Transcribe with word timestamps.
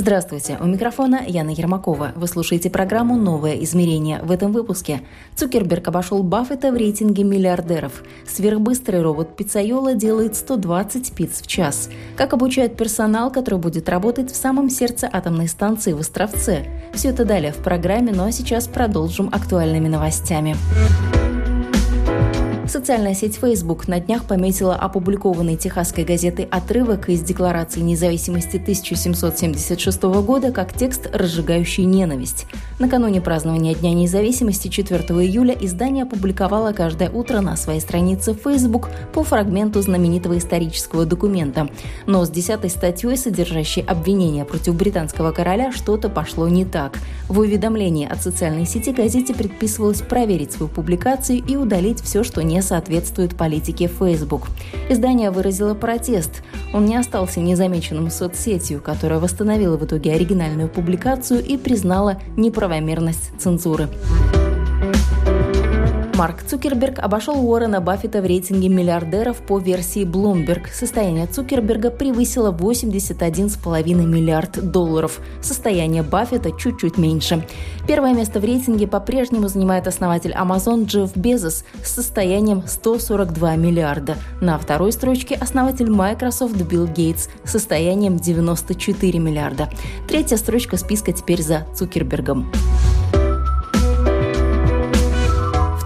Здравствуйте, 0.00 0.56
у 0.58 0.64
микрофона 0.64 1.20
Яна 1.26 1.50
Ермакова. 1.50 2.12
Вы 2.16 2.26
слушаете 2.26 2.70
программу 2.70 3.18
«Новое 3.18 3.62
измерение». 3.64 4.22
В 4.22 4.30
этом 4.30 4.50
выпуске 4.50 5.02
Цукерберг 5.36 5.88
обошел 5.88 6.22
Баффета 6.22 6.72
в 6.72 6.74
рейтинге 6.74 7.22
миллиардеров. 7.22 8.02
Сверхбыстрый 8.26 9.02
робот 9.02 9.36
Пиццайола 9.36 9.92
делает 9.92 10.36
120 10.36 11.12
пиц 11.12 11.42
в 11.42 11.46
час. 11.46 11.90
Как 12.16 12.32
обучает 12.32 12.78
персонал, 12.78 13.30
который 13.30 13.60
будет 13.60 13.90
работать 13.90 14.30
в 14.30 14.36
самом 14.36 14.70
сердце 14.70 15.06
атомной 15.12 15.48
станции 15.48 15.92
в 15.92 16.00
Островце. 16.00 16.64
Все 16.94 17.10
это 17.10 17.26
далее 17.26 17.52
в 17.52 17.58
программе, 17.58 18.12
ну 18.14 18.24
а 18.24 18.32
сейчас 18.32 18.68
продолжим 18.68 19.28
актуальными 19.30 19.88
новостями. 19.88 20.56
Социальная 22.70 23.14
сеть 23.14 23.34
Facebook 23.34 23.88
на 23.88 23.98
днях 23.98 24.26
пометила 24.26 24.76
опубликованный 24.76 25.56
техасской 25.56 26.04
газетой 26.04 26.44
отрывок 26.44 27.08
из 27.08 27.20
Декларации 27.20 27.80
независимости 27.80 28.58
1776 28.58 30.02
года 30.04 30.52
как 30.52 30.72
текст, 30.72 31.08
разжигающий 31.12 31.84
ненависть. 31.84 32.46
Накануне 32.78 33.20
празднования 33.20 33.74
Дня 33.74 33.92
независимости 33.92 34.68
4 34.68 35.00
июля 35.02 35.52
издание 35.60 36.04
опубликовало 36.04 36.72
каждое 36.72 37.10
утро 37.10 37.40
на 37.40 37.56
своей 37.56 37.80
странице 37.80 38.34
Facebook 38.34 38.88
по 39.12 39.24
фрагменту 39.24 39.82
знаменитого 39.82 40.38
исторического 40.38 41.04
документа. 41.04 41.68
Но 42.06 42.24
с 42.24 42.30
десятой 42.30 42.70
статьей, 42.70 43.16
содержащей 43.16 43.82
обвинения 43.82 44.44
против 44.44 44.76
британского 44.76 45.32
короля, 45.32 45.72
что-то 45.72 46.08
пошло 46.08 46.46
не 46.46 46.64
так. 46.64 47.00
В 47.26 47.40
уведомлении 47.40 48.08
от 48.08 48.22
социальной 48.22 48.64
сети 48.64 48.92
газете 48.92 49.34
предписывалось 49.34 50.02
проверить 50.02 50.52
свою 50.52 50.70
публикацию 50.70 51.42
и 51.44 51.56
удалить 51.56 52.00
все, 52.00 52.22
что 52.22 52.44
не 52.44 52.59
соответствует 52.62 53.36
политике 53.36 53.88
Facebook. 53.88 54.48
Издание 54.88 55.30
выразило 55.30 55.74
протест. 55.74 56.42
Он 56.72 56.84
не 56.84 56.96
остался 56.96 57.40
незамеченным 57.40 58.10
соцсетью, 58.10 58.80
которая 58.80 59.18
восстановила 59.18 59.76
в 59.76 59.84
итоге 59.84 60.12
оригинальную 60.12 60.68
публикацию 60.68 61.44
и 61.44 61.56
признала 61.56 62.20
неправомерность 62.36 63.32
цензуры. 63.38 63.88
Марк 66.20 66.42
Цукерберг 66.42 66.98
обошел 66.98 67.48
Уоррена 67.48 67.80
Баффета 67.80 68.20
в 68.20 68.26
рейтинге 68.26 68.68
миллиардеров 68.68 69.38
по 69.38 69.58
версии 69.58 70.04
Bloomberg. 70.04 70.70
Состояние 70.70 71.26
Цукерберга 71.26 71.90
превысило 71.90 72.52
81,5 72.52 73.94
миллиард 73.94 74.70
долларов. 74.70 75.18
Состояние 75.40 76.02
Баффета 76.02 76.52
чуть-чуть 76.52 76.98
меньше. 76.98 77.46
Первое 77.88 78.12
место 78.12 78.38
в 78.38 78.44
рейтинге 78.44 78.86
по-прежнему 78.86 79.48
занимает 79.48 79.86
основатель 79.86 80.32
Amazon 80.32 80.84
Джефф 80.84 81.16
Безос 81.16 81.64
с 81.82 81.90
состоянием 81.90 82.64
142 82.66 83.56
миллиарда. 83.56 84.18
На 84.42 84.58
второй 84.58 84.92
строчке 84.92 85.36
основатель 85.36 85.88
Microsoft 85.88 86.60
Билл 86.64 86.86
Гейтс 86.86 87.30
с 87.44 87.52
состоянием 87.52 88.18
94 88.18 89.18
миллиарда. 89.18 89.70
Третья 90.06 90.36
строчка 90.36 90.76
списка 90.76 91.14
теперь 91.14 91.40
за 91.40 91.66
Цукербергом. 91.74 92.52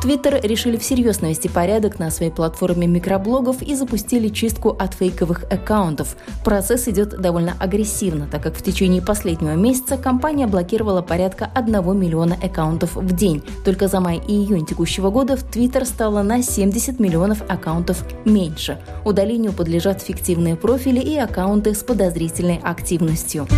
Твиттер 0.05 0.39
решили 0.43 0.77
всерьез 0.77 1.23
навести 1.23 1.49
порядок 1.49 1.99
на 1.99 2.11
своей 2.11 2.31
платформе 2.31 2.87
микроблогов 2.87 3.63
и 3.63 3.75
запустили 3.75 4.29
чистку 4.29 4.69
от 4.69 4.93
фейковых 4.93 5.45
аккаунтов. 5.45 6.19
Процесс 6.45 6.89
идет 6.89 7.19
довольно 7.19 7.55
агрессивно, 7.59 8.29
так 8.31 8.43
как 8.43 8.55
в 8.55 8.63
течение 8.63 9.01
последнего 9.01 9.55
месяца 9.55 9.97
компания 9.97 10.47
блокировала 10.47 11.01
порядка 11.01 11.51
1 11.55 11.99
миллиона 11.99 12.37
аккаунтов 12.43 12.97
в 12.97 13.17
день. 13.17 13.43
Только 13.65 13.89
за 13.89 14.01
май 14.01 14.21
и 14.29 14.33
июнь 14.35 14.67
текущего 14.67 15.09
года 15.09 15.39
в 15.39 15.43
Твиттер 15.43 15.87
стало 15.87 16.23
на 16.23 16.43
70 16.43 17.01
миллионов 17.01 17.41
аккаунтов 17.49 18.05
меньше. 18.27 18.79
Удалению 19.07 19.55
подлежат 19.55 20.03
фиктивные 20.03 20.57
профили 20.57 21.01
и 21.01 21.17
аккаунты 21.17 21.75
с 21.75 21.83
подозрительной 21.83 22.61
активностью. 22.63 23.49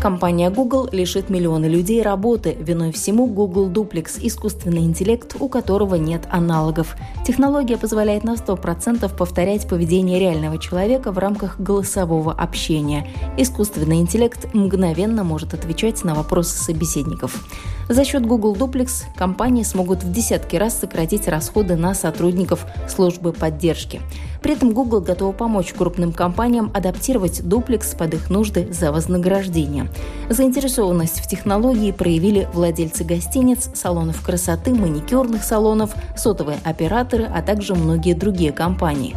Компания 0.00 0.48
Google 0.48 0.88
лишит 0.92 1.28
миллионы 1.28 1.66
людей 1.66 2.02
работы. 2.02 2.56
Виной 2.60 2.92
всему 2.92 3.26
Google 3.26 3.68
Duplex– 3.68 4.20
искусственный 4.22 4.84
интеллект, 4.84 5.34
у 5.40 5.48
которого 5.48 5.96
нет 5.96 6.22
аналогов. 6.30 6.94
Технология 7.26 7.76
позволяет 7.76 8.22
на 8.22 8.34
100% 8.34 9.12
повторять 9.16 9.68
поведение 9.68 10.20
реального 10.20 10.58
человека 10.58 11.10
в 11.10 11.18
рамках 11.18 11.58
голосового 11.58 12.32
общения. 12.32 13.08
Искусственный 13.36 13.98
интеллект 13.98 14.54
мгновенно 14.54 15.24
может 15.24 15.52
отвечать 15.52 16.04
на 16.04 16.14
вопросы 16.14 16.56
собеседников. 16.56 17.44
За 17.88 18.04
счет 18.04 18.26
Google 18.26 18.54
Duplex 18.54 19.04
компании 19.16 19.62
смогут 19.62 20.02
в 20.02 20.12
десятки 20.12 20.56
раз 20.56 20.78
сократить 20.78 21.26
расходы 21.26 21.76
на 21.76 21.94
сотрудников 21.94 22.66
службы 22.86 23.32
поддержки. 23.32 24.02
При 24.42 24.52
этом 24.52 24.72
Google 24.72 25.00
готова 25.00 25.32
помочь 25.32 25.72
крупным 25.72 26.12
компаниям 26.12 26.70
адаптировать 26.74 27.40
Duplex 27.40 27.96
под 27.96 28.14
их 28.14 28.30
нужды 28.30 28.68
за 28.70 28.92
вознаграждение. 28.92 29.88
Заинтересованность 30.28 31.20
в 31.20 31.28
технологии 31.28 31.92
проявили 31.92 32.46
владельцы 32.52 33.04
гостиниц, 33.04 33.70
салонов 33.74 34.22
красоты, 34.22 34.74
маникюрных 34.74 35.42
салонов, 35.42 35.94
сотовые 36.16 36.58
операторы, 36.64 37.24
а 37.24 37.42
также 37.42 37.74
многие 37.74 38.12
другие 38.12 38.52
компании. 38.52 39.16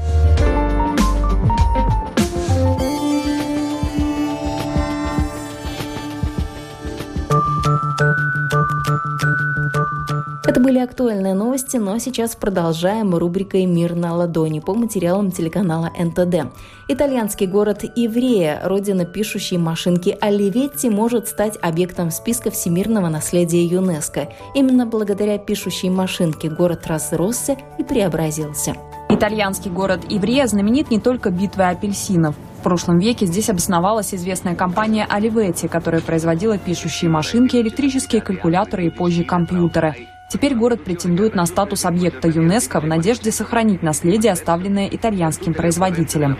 Это 10.52 10.60
были 10.60 10.80
актуальные 10.80 11.34
новости, 11.34 11.78
но 11.78 11.98
сейчас 11.98 12.36
продолжаем 12.36 13.16
рубрикой 13.16 13.66
«Мир 13.66 13.96
на 13.96 14.14
ладони» 14.14 14.60
по 14.60 14.74
материалам 14.74 15.32
телеканала 15.32 15.94
НТД. 15.98 16.52
Итальянский 16.90 17.48
город 17.48 17.86
Иврея, 17.96 18.60
родина 18.66 19.06
пишущей 19.06 19.56
машинки 19.56 20.18
Оливетти, 20.20 20.90
может 20.90 21.30
стать 21.30 21.58
объектом 21.62 22.12
списка 22.12 22.52
всемирного 22.52 23.08
наследия 23.08 23.64
ЮНЕСКо. 23.64 24.28
Именно 24.54 24.86
благодаря 24.88 25.38
пишущей 25.38 25.88
машинке 25.88 26.50
город 26.50 26.86
разросся 26.86 27.56
и 27.78 27.84
преобразился. 27.86 28.76
Итальянский 29.08 29.72
город 29.72 30.02
Иврея 30.10 30.48
знаменит 30.48 30.92
не 30.92 31.00
только 31.00 31.30
битвой 31.30 31.70
апельсинов. 31.70 32.36
В 32.60 32.64
прошлом 32.64 33.00
веке 33.00 33.26
здесь 33.26 33.50
обосновалась 33.50 34.14
известная 34.14 34.56
компания 34.56 35.08
Olivetti, 35.10 35.70
которая 35.70 36.02
производила 36.02 36.58
пишущие 36.58 37.10
машинки, 37.10 37.56
электрические 37.56 38.22
калькуляторы 38.22 38.88
и 38.88 38.90
позже 38.90 39.24
компьютеры. 39.24 39.96
Теперь 40.32 40.56
город 40.56 40.86
претендует 40.86 41.36
на 41.36 41.46
статус 41.46 41.84
объекта 41.84 42.30
ЮНЕСКО 42.30 42.80
в 42.80 42.86
надежде 42.86 43.32
сохранить 43.32 43.84
наследие, 43.84 44.32
оставленное 44.32 44.88
итальянским 44.90 45.54
производителем. 45.54 46.38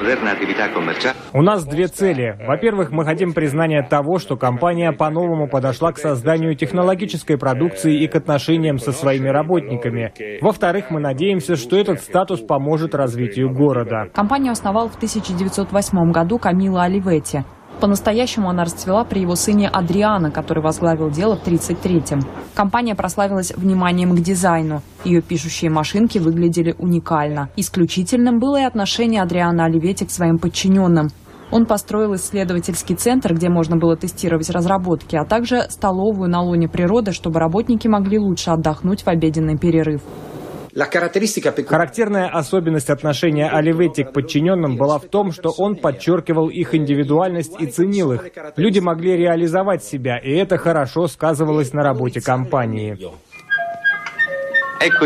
У 1.34 1.42
нас 1.42 1.66
две 1.66 1.88
цели. 1.88 2.38
Во-первых, 2.48 2.92
мы 2.92 3.04
хотим 3.04 3.34
признания 3.34 3.84
того, 3.84 4.18
что 4.18 4.38
компания 4.38 4.94
по-новому 4.94 5.50
подошла 5.50 5.92
к 5.92 5.98
созданию 5.98 6.56
технологической 6.56 7.38
продукции 7.38 8.02
и 8.02 8.08
к 8.08 8.16
отношениям 8.16 8.80
со 8.80 8.94
своими 8.94 9.28
работниками. 9.28 10.14
Во-вторых, 10.40 10.86
мы 10.90 11.02
надеемся, 11.02 11.58
что 11.58 11.76
этот 11.76 12.00
статус 12.00 12.40
поможет 12.40 12.96
развитию 12.96 13.54
города. 13.54 14.06
Компанию 14.14 14.54
основал 14.54 14.88
в 14.88 14.96
1908 14.96 16.12
году 16.14 16.40
Камила 16.40 16.84
Оливетти. 16.84 17.44
По-настоящему 17.80 18.50
она 18.50 18.64
расцвела 18.64 19.04
при 19.04 19.22
его 19.22 19.36
сыне 19.36 19.68
Адриана, 19.68 20.30
который 20.30 20.62
возглавил 20.62 21.10
дело 21.10 21.36
в 21.36 21.48
1933-м. 21.48 22.22
Компания 22.54 22.94
прославилась 22.94 23.52
вниманием 23.56 24.16
к 24.16 24.20
дизайну. 24.20 24.82
Ее 25.04 25.22
пишущие 25.22 25.72
машинки 25.72 26.20
выглядели 26.20 26.76
уникально. 26.78 27.50
Исключительным 27.56 28.40
было 28.40 28.60
и 28.62 28.66
отношение 28.66 29.24
Адриана 29.24 29.66
Оливети 29.66 30.04
к 30.04 30.12
своим 30.12 30.38
подчиненным. 30.38 31.10
Он 31.52 31.66
построил 31.66 32.16
исследовательский 32.16 32.96
центр, 32.96 33.34
где 33.34 33.50
можно 33.50 33.76
было 33.76 33.98
тестировать 33.98 34.50
разработки, 34.50 35.16
а 35.18 35.26
также 35.26 35.66
столовую 35.70 36.30
на 36.30 36.42
лоне 36.42 36.70
природы, 36.70 37.12
чтобы 37.12 37.40
работники 37.40 37.88
могли 37.88 38.20
лучше 38.20 38.52
отдохнуть 38.52 39.04
в 39.04 39.08
обеденный 39.08 39.58
перерыв. 39.58 40.02
Характерная 40.74 42.28
особенность 42.28 42.90
отношения 42.90 43.50
Оливетти 43.50 44.04
к 44.04 44.14
подчиненным 44.14 44.78
была 44.78 45.00
в 45.00 45.06
том, 45.06 45.32
что 45.32 45.50
он 45.58 45.76
подчеркивал 45.76 46.50
их 46.50 46.74
индивидуальность 46.74 47.60
и 47.60 47.66
ценил 47.66 48.14
их. 48.14 48.26
Люди 48.56 48.80
могли 48.80 49.18
реализовать 49.18 49.84
себя, 49.84 50.18
и 50.18 50.32
это 50.32 50.58
хорошо 50.58 51.08
сказывалось 51.08 51.74
на 51.74 51.84
работе 51.84 52.22
компании. 52.22 52.98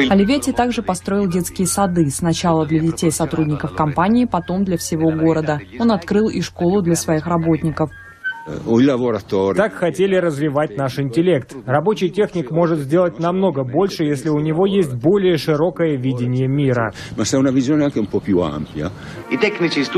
Оливетти 0.09 0.53
также 0.53 0.81
построил 0.81 1.27
детские 1.27 1.67
сады, 1.67 2.09
сначала 2.09 2.65
для 2.65 2.79
детей 2.79 3.11
сотрудников 3.11 3.75
компании, 3.75 4.25
потом 4.25 4.63
для 4.63 4.77
всего 4.77 5.11
города. 5.11 5.59
Он 5.79 5.91
открыл 5.91 6.29
и 6.29 6.41
школу 6.41 6.81
для 6.81 6.95
своих 6.95 7.27
работников. 7.27 7.89
Так 9.55 9.73
хотели 9.73 10.15
развивать 10.15 10.77
наш 10.77 10.99
интеллект. 10.99 11.55
Рабочий 11.65 12.09
техник 12.09 12.51
может 12.51 12.79
сделать 12.79 13.19
намного 13.19 13.63
больше, 13.63 14.03
если 14.03 14.29
у 14.29 14.39
него 14.39 14.67
есть 14.67 14.93
более 14.93 15.37
широкое 15.37 15.95
видение 15.95 16.47
мира. 16.47 16.93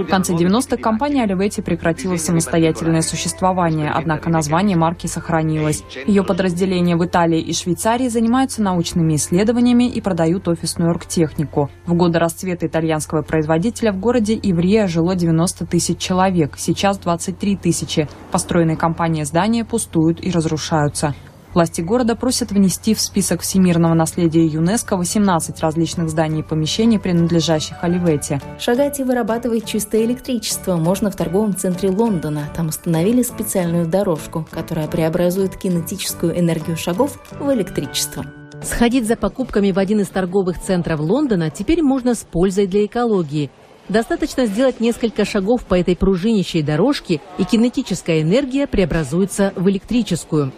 В 0.03 0.09
конце 0.09 0.33
90-х 0.33 0.77
компания 0.77 1.25
Olivetti 1.25 1.61
прекратила 1.61 2.15
самостоятельное 2.15 3.01
существование, 3.01 3.91
однако 3.93 4.29
название 4.29 4.77
марки 4.77 5.07
сохранилось. 5.07 5.83
Ее 6.05 6.23
подразделения 6.23 6.95
в 6.95 7.05
Италии 7.05 7.41
и 7.41 7.53
Швейцарии 7.53 8.07
занимаются 8.07 8.61
научными 8.61 9.15
исследованиями 9.15 9.89
и 9.89 9.99
продают 9.99 10.47
офисную 10.47 10.91
оргтехнику. 10.91 11.69
В 11.85 11.93
годы 11.95 12.19
расцвета 12.19 12.67
итальянского 12.67 13.23
производителя 13.23 13.91
в 13.91 13.99
городе 13.99 14.39
Иврия 14.41 14.87
жило 14.87 15.15
90 15.15 15.65
тысяч 15.65 15.97
человек, 15.97 16.53
сейчас 16.57 16.97
23 16.97 17.57
тысячи. 17.57 18.07
Построенные 18.37 18.77
компанией 18.77 19.25
здания 19.25 19.65
пустуют 19.65 20.23
и 20.23 20.29
разрушаются. 20.29 21.15
Власти 21.55 21.81
города 21.81 22.15
просят 22.15 22.51
внести 22.51 22.93
в 22.93 23.01
список 23.01 23.41
всемирного 23.41 23.95
наследия 23.95 24.45
ЮНЕСКО 24.45 24.95
18 24.95 25.59
различных 25.59 26.07
зданий 26.09 26.41
и 26.41 26.43
помещений, 26.43 26.99
принадлежащих 26.99 27.77
Оливете. 27.81 28.39
Шагать 28.59 28.99
и 28.99 29.03
вырабатывать 29.03 29.65
чистое 29.65 30.03
электричество 30.03 30.75
можно 30.75 31.09
в 31.09 31.15
торговом 31.15 31.55
центре 31.55 31.89
Лондона. 31.89 32.43
Там 32.55 32.67
установили 32.67 33.23
специальную 33.23 33.87
дорожку, 33.87 34.45
которая 34.51 34.87
преобразует 34.87 35.57
кинетическую 35.57 36.39
энергию 36.39 36.77
шагов 36.77 37.17
в 37.39 37.51
электричество. 37.51 38.23
Сходить 38.61 39.07
за 39.07 39.15
покупками 39.15 39.71
в 39.71 39.79
один 39.79 40.01
из 40.01 40.09
торговых 40.09 40.61
центров 40.61 40.99
Лондона 40.99 41.49
теперь 41.49 41.81
можно 41.81 42.13
с 42.13 42.23
пользой 42.23 42.67
для 42.67 42.85
экологии. 42.85 43.49
Достаточно 43.89 44.45
сделать 44.45 44.79
несколько 44.79 45.25
шагов 45.25 45.63
по 45.63 45.79
этой 45.79 45.95
пружинищей 45.95 46.61
дорожке, 46.61 47.21
и 47.37 47.43
кинетическая 47.43 48.21
энергия 48.21 48.67
преобразуется 48.67 49.53
в 49.55 49.69
электрическую 49.69 50.51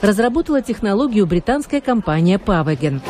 разработала 0.00 0.62
технологию 0.62 1.26
британская 1.26 1.80
компания 1.80 2.38
Pavagen. 2.38 3.00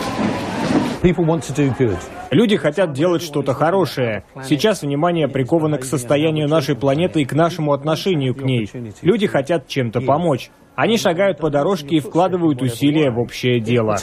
Люди 2.31 2.57
хотят 2.57 2.93
делать 2.93 3.23
что-то 3.23 3.55
хорошее. 3.55 4.25
Сейчас 4.45 4.83
внимание 4.83 5.29
приковано 5.29 5.79
к 5.79 5.85
состоянию 5.85 6.49
нашей 6.49 6.75
планеты 6.75 7.23
и 7.23 7.25
к 7.25 7.33
нашему 7.33 7.73
отношению 7.73 8.35
к 8.35 8.43
ней. 8.43 8.69
Люди 9.03 9.27
хотят 9.27 9.69
чем-то 9.69 10.01
помочь. 10.01 10.51
Они 10.75 10.99
шагают 10.99 11.39
по 11.39 11.51
дорожке 11.51 11.97
и 11.97 12.01
вкладывают 12.01 12.63
усилия 12.63 13.11
в 13.11 13.19
общее 13.19 13.61
дело. 13.61 13.97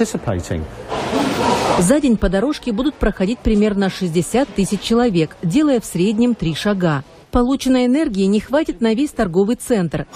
За 1.80 2.00
день 2.00 2.18
по 2.18 2.30
дорожке 2.30 2.72
будут 2.72 2.96
проходить 2.96 3.40
примерно 3.40 3.90
60 3.90 4.48
тысяч 4.50 4.82
человек, 4.82 5.36
делая 5.44 5.80
в 5.80 5.86
среднем 5.86 6.34
три 6.34 6.56
шага. 6.56 7.04
Полученной 7.32 7.86
энергии 7.86 8.24
не 8.26 8.40
хватит 8.40 8.82
на 8.82 8.94
весь 8.94 9.12
торговый 9.12 9.56
центр 9.56 10.08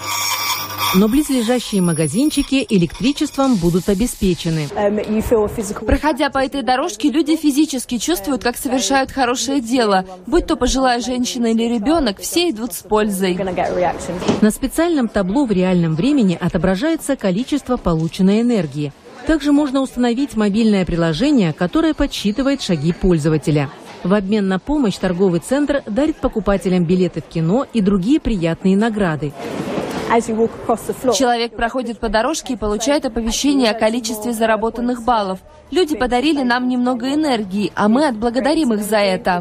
но 0.94 1.08
близлежащие 1.08 1.82
магазинчики 1.82 2.66
электричеством 2.68 3.56
будут 3.56 3.88
обеспечены. 3.88 4.68
Проходя 5.86 6.30
по 6.30 6.38
этой 6.38 6.62
дорожке, 6.62 7.10
люди 7.10 7.36
физически 7.36 7.98
чувствуют, 7.98 8.42
как 8.42 8.56
совершают 8.56 9.10
хорошее 9.10 9.60
дело. 9.60 10.04
Будь 10.26 10.46
то 10.46 10.56
пожилая 10.56 11.00
женщина 11.00 11.46
или 11.46 11.74
ребенок, 11.74 12.18
все 12.20 12.50
идут 12.50 12.72
с 12.72 12.82
пользой. 12.82 13.38
На 14.40 14.50
специальном 14.50 15.08
табло 15.08 15.44
в 15.44 15.52
реальном 15.52 15.94
времени 15.94 16.36
отображается 16.40 17.16
количество 17.16 17.76
полученной 17.76 18.40
энергии. 18.40 18.92
Также 19.30 19.52
можно 19.52 19.80
установить 19.80 20.34
мобильное 20.34 20.84
приложение, 20.84 21.52
которое 21.52 21.94
подсчитывает 21.94 22.62
шаги 22.62 22.92
пользователя. 22.92 23.70
В 24.02 24.12
обмен 24.12 24.48
на 24.48 24.58
помощь 24.58 24.96
торговый 24.96 25.38
центр 25.38 25.84
дарит 25.86 26.16
покупателям 26.16 26.84
билеты 26.84 27.20
в 27.20 27.32
кино 27.32 27.64
и 27.72 27.80
другие 27.80 28.18
приятные 28.18 28.76
награды. 28.76 29.32
Человек 31.16 31.54
проходит 31.54 32.00
по 32.00 32.08
дорожке 32.08 32.54
и 32.54 32.56
получает 32.56 33.04
оповещение 33.04 33.70
о 33.70 33.78
количестве 33.78 34.32
заработанных 34.32 35.04
баллов. 35.04 35.38
Люди 35.70 35.96
подарили 35.96 36.42
нам 36.42 36.66
немного 36.66 37.14
энергии, 37.14 37.70
а 37.76 37.86
мы 37.86 38.08
отблагодарим 38.08 38.72
их 38.74 38.82
за 38.82 38.96
это. 38.96 39.40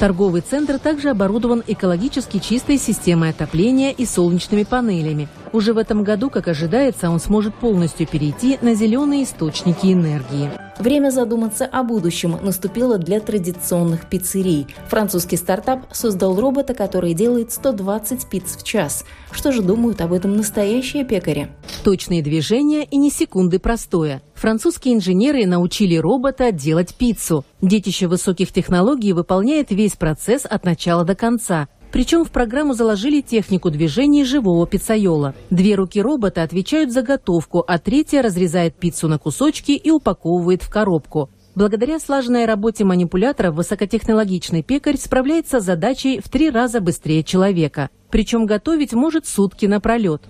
Торговый 0.00 0.40
центр 0.40 0.78
также 0.78 1.10
оборудован 1.10 1.62
экологически 1.66 2.38
чистой 2.38 2.78
системой 2.78 3.30
отопления 3.30 3.90
и 3.90 4.06
солнечными 4.06 4.62
панелями. 4.62 5.28
Уже 5.52 5.72
в 5.72 5.78
этом 5.78 6.04
году, 6.04 6.30
как 6.30 6.48
ожидается, 6.48 7.10
он 7.10 7.20
сможет 7.20 7.54
полностью 7.54 8.06
перейти 8.06 8.58
на 8.60 8.74
зеленые 8.74 9.24
источники 9.24 9.92
энергии. 9.92 10.50
Время 10.78 11.10
задуматься 11.10 11.66
о 11.66 11.82
будущем 11.82 12.38
наступило 12.40 12.98
для 12.98 13.18
традиционных 13.18 14.08
пиццерий. 14.08 14.68
Французский 14.88 15.36
стартап 15.36 15.86
создал 15.90 16.40
робота, 16.40 16.72
который 16.72 17.14
делает 17.14 17.50
120 17.50 18.28
пиц 18.30 18.56
в 18.56 18.62
час. 18.62 19.04
Что 19.32 19.50
же 19.50 19.62
думают 19.62 20.00
об 20.00 20.12
этом 20.12 20.36
настоящие 20.36 21.04
пекари? 21.04 21.48
Точные 21.82 22.22
движения 22.22 22.84
и 22.84 22.96
не 22.96 23.10
секунды 23.10 23.58
простое. 23.58 24.22
Французские 24.34 24.94
инженеры 24.94 25.46
научили 25.46 25.96
робота 25.96 26.52
делать 26.52 26.94
пиццу. 26.94 27.44
Детище 27.60 28.06
высоких 28.06 28.52
технологий 28.52 29.12
выполняет 29.12 29.72
весь 29.72 29.96
процесс 29.96 30.46
от 30.48 30.64
начала 30.64 31.04
до 31.04 31.16
конца. 31.16 31.66
Причем 31.90 32.24
в 32.24 32.30
программу 32.30 32.74
заложили 32.74 33.20
технику 33.20 33.70
движений 33.70 34.24
живого 34.24 34.66
пиццайола. 34.66 35.34
Две 35.50 35.74
руки 35.74 36.00
робота 36.00 36.42
отвечают 36.42 36.92
за 36.92 37.02
готовку, 37.02 37.64
а 37.66 37.78
третья 37.78 38.22
разрезает 38.22 38.74
пиццу 38.74 39.08
на 39.08 39.18
кусочки 39.18 39.72
и 39.72 39.90
упаковывает 39.90 40.62
в 40.62 40.70
коробку. 40.70 41.30
Благодаря 41.54 41.98
слаженной 41.98 42.44
работе 42.44 42.84
манипулятора 42.84 43.50
высокотехнологичный 43.50 44.62
пекарь 44.62 44.96
справляется 44.96 45.60
с 45.60 45.64
задачей 45.64 46.20
в 46.20 46.28
три 46.28 46.50
раза 46.50 46.80
быстрее 46.80 47.24
человека. 47.24 47.90
Причем 48.10 48.46
готовить 48.46 48.92
может 48.92 49.26
сутки 49.26 49.66
напролет. 49.66 50.22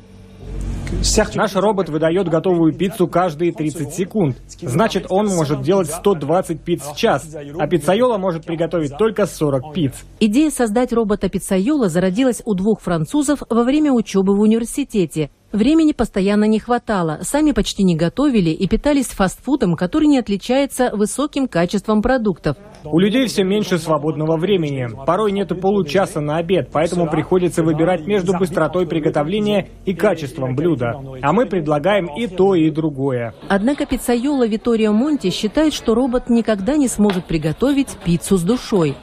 Наш 1.34 1.54
робот 1.54 1.88
выдает 1.88 2.28
готовую 2.28 2.72
пиццу 2.72 3.08
каждые 3.08 3.52
30 3.52 3.92
секунд. 3.92 4.36
Значит, 4.60 5.06
он 5.08 5.26
может 5.26 5.62
делать 5.62 5.88
120 5.88 6.60
пиц 6.60 6.82
в 6.82 6.96
час, 6.96 7.36
а 7.58 7.66
пиццайола 7.66 8.18
может 8.18 8.44
приготовить 8.44 8.96
только 8.98 9.26
40 9.26 9.72
пиц. 9.74 9.92
Идея 10.20 10.50
создать 10.50 10.92
робота-пиццайола 10.92 11.88
зародилась 11.88 12.42
у 12.44 12.54
двух 12.54 12.80
французов 12.80 13.42
во 13.48 13.64
время 13.64 13.92
учебы 13.92 14.34
в 14.34 14.40
университете. 14.40 15.30
Времени 15.52 15.92
постоянно 15.92 16.44
не 16.44 16.58
хватало, 16.58 17.20
сами 17.22 17.52
почти 17.52 17.82
не 17.82 17.96
готовили 17.96 18.50
и 18.50 18.68
питались 18.68 19.06
фастфудом, 19.06 19.76
который 19.76 20.06
не 20.06 20.18
отличается 20.18 20.90
высоким 20.92 21.48
качеством 21.48 22.02
продуктов. 22.02 22.58
У 22.84 22.98
людей 22.98 23.26
все 23.28 23.44
меньше 23.44 23.78
свободного 23.78 24.36
времени. 24.36 24.88
Порой 25.06 25.32
нету 25.32 25.56
получаса 25.56 26.20
на 26.20 26.36
обед, 26.36 26.68
поэтому 26.70 27.08
приходится 27.08 27.62
выбирать 27.62 28.06
между 28.06 28.36
быстротой 28.36 28.86
приготовления 28.86 29.68
и 29.86 29.94
качеством 29.94 30.54
блюда. 30.54 31.00
А 31.22 31.32
мы 31.32 31.46
предлагаем 31.46 32.14
и 32.14 32.26
то, 32.26 32.54
и 32.54 32.70
другое. 32.70 33.32
Однако 33.48 33.86
пиццайола 33.86 34.46
Виторио 34.46 34.92
Монти 34.92 35.30
считает, 35.30 35.72
что 35.72 35.94
робот 35.94 36.28
никогда 36.28 36.76
не 36.76 36.88
сможет 36.88 37.24
приготовить 37.24 37.96
пиццу 38.04 38.36
с 38.36 38.42
душой. 38.42 38.96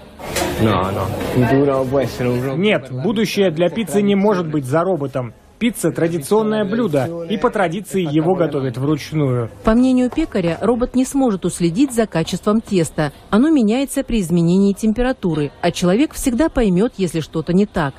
Нет, 2.56 2.92
будущее 2.92 3.50
для 3.50 3.70
пиццы 3.70 4.04
не 4.04 4.14
может 4.14 4.48
быть 4.48 4.66
за 4.66 4.84
роботом. 4.84 5.34
Пицца– 5.58 5.92
традиционное 5.94 6.66
блюдо, 6.66 7.26
и 7.30 7.38
по 7.38 7.50
традиции 7.50 8.02
его 8.02 8.36
готовят 8.36 8.78
вручную. 8.78 9.50
По 9.64 9.74
мнению 9.74 10.10
пекаря, 10.10 10.58
робот 10.62 10.96
не 10.96 11.06
сможет 11.06 11.46
уследить 11.46 11.94
за 11.94 12.08
качеством 12.08 12.60
теста. 12.60 13.14
Оно 13.30 13.50
меняется 13.50 14.04
при 14.04 14.20
изменении 14.20 14.74
температуры, 14.74 15.52
а 15.62 15.72
человек 15.72 16.14
всегда 16.14 16.50
поймет, 16.50 16.94
если 16.98 17.22
что-то 17.22 17.54
не 17.54 17.66
так. 17.66 17.94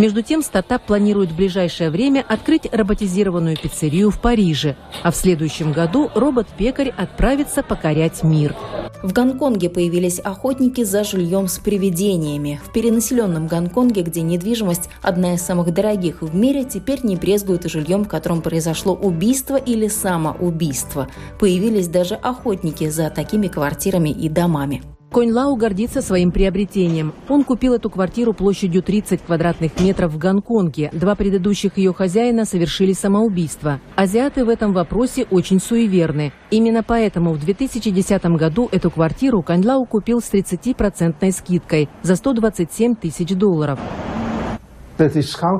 Между 0.00 0.22
тем, 0.22 0.42
стартап 0.42 0.86
планирует 0.86 1.30
в 1.30 1.36
ближайшее 1.36 1.90
время 1.90 2.24
открыть 2.26 2.62
роботизированную 2.72 3.58
пиццерию 3.58 4.10
в 4.10 4.18
Париже, 4.18 4.76
а 5.02 5.10
в 5.10 5.14
следующем 5.14 5.72
году 5.72 6.10
робот-пекарь 6.14 6.88
отправится 6.96 7.62
покорять 7.62 8.22
мир. 8.22 8.56
В 9.02 9.12
Гонконге 9.12 9.68
появились 9.68 10.18
охотники 10.18 10.84
за 10.84 11.04
жильем 11.04 11.48
с 11.48 11.58
привидениями. 11.58 12.62
В 12.64 12.72
перенаселенном 12.72 13.46
Гонконге, 13.46 14.00
где 14.00 14.22
недвижимость 14.22 14.88
одна 15.02 15.34
из 15.34 15.42
самых 15.42 15.74
дорогих 15.74 16.22
в 16.22 16.34
мире, 16.34 16.64
теперь 16.64 17.04
не 17.04 17.16
брезгуют 17.16 17.64
жильем, 17.64 18.04
в 18.04 18.08
котором 18.08 18.40
произошло 18.40 18.94
убийство 18.94 19.56
или 19.56 19.88
самоубийство. 19.88 21.08
Появились 21.38 21.88
даже 21.88 22.14
охотники 22.14 22.88
за 22.88 23.10
такими 23.10 23.48
квартирами 23.48 24.08
и 24.08 24.30
домами. 24.30 24.82
Конь 25.10 25.32
Лау 25.32 25.56
гордится 25.56 26.02
своим 26.02 26.30
приобретением. 26.30 27.12
Он 27.28 27.42
купил 27.42 27.74
эту 27.74 27.90
квартиру 27.90 28.32
площадью 28.32 28.80
30 28.80 29.22
квадратных 29.22 29.80
метров 29.80 30.12
в 30.12 30.18
Гонконге. 30.18 30.90
Два 30.92 31.16
предыдущих 31.16 31.78
ее 31.78 31.92
хозяина 31.92 32.44
совершили 32.44 32.92
самоубийство. 32.92 33.80
Азиаты 33.96 34.44
в 34.44 34.48
этом 34.48 34.72
вопросе 34.72 35.26
очень 35.30 35.60
суеверны. 35.60 36.32
Именно 36.52 36.84
поэтому 36.84 37.32
в 37.32 37.40
2010 37.40 38.24
году 38.36 38.68
эту 38.70 38.88
квартиру 38.90 39.42
Конь 39.42 39.66
Лау 39.66 39.84
купил 39.84 40.20
с 40.20 40.32
30% 40.32 41.32
скидкой 41.32 41.88
за 42.02 42.14
127 42.14 42.94
тысяч 42.94 43.34
долларов. 43.34 43.80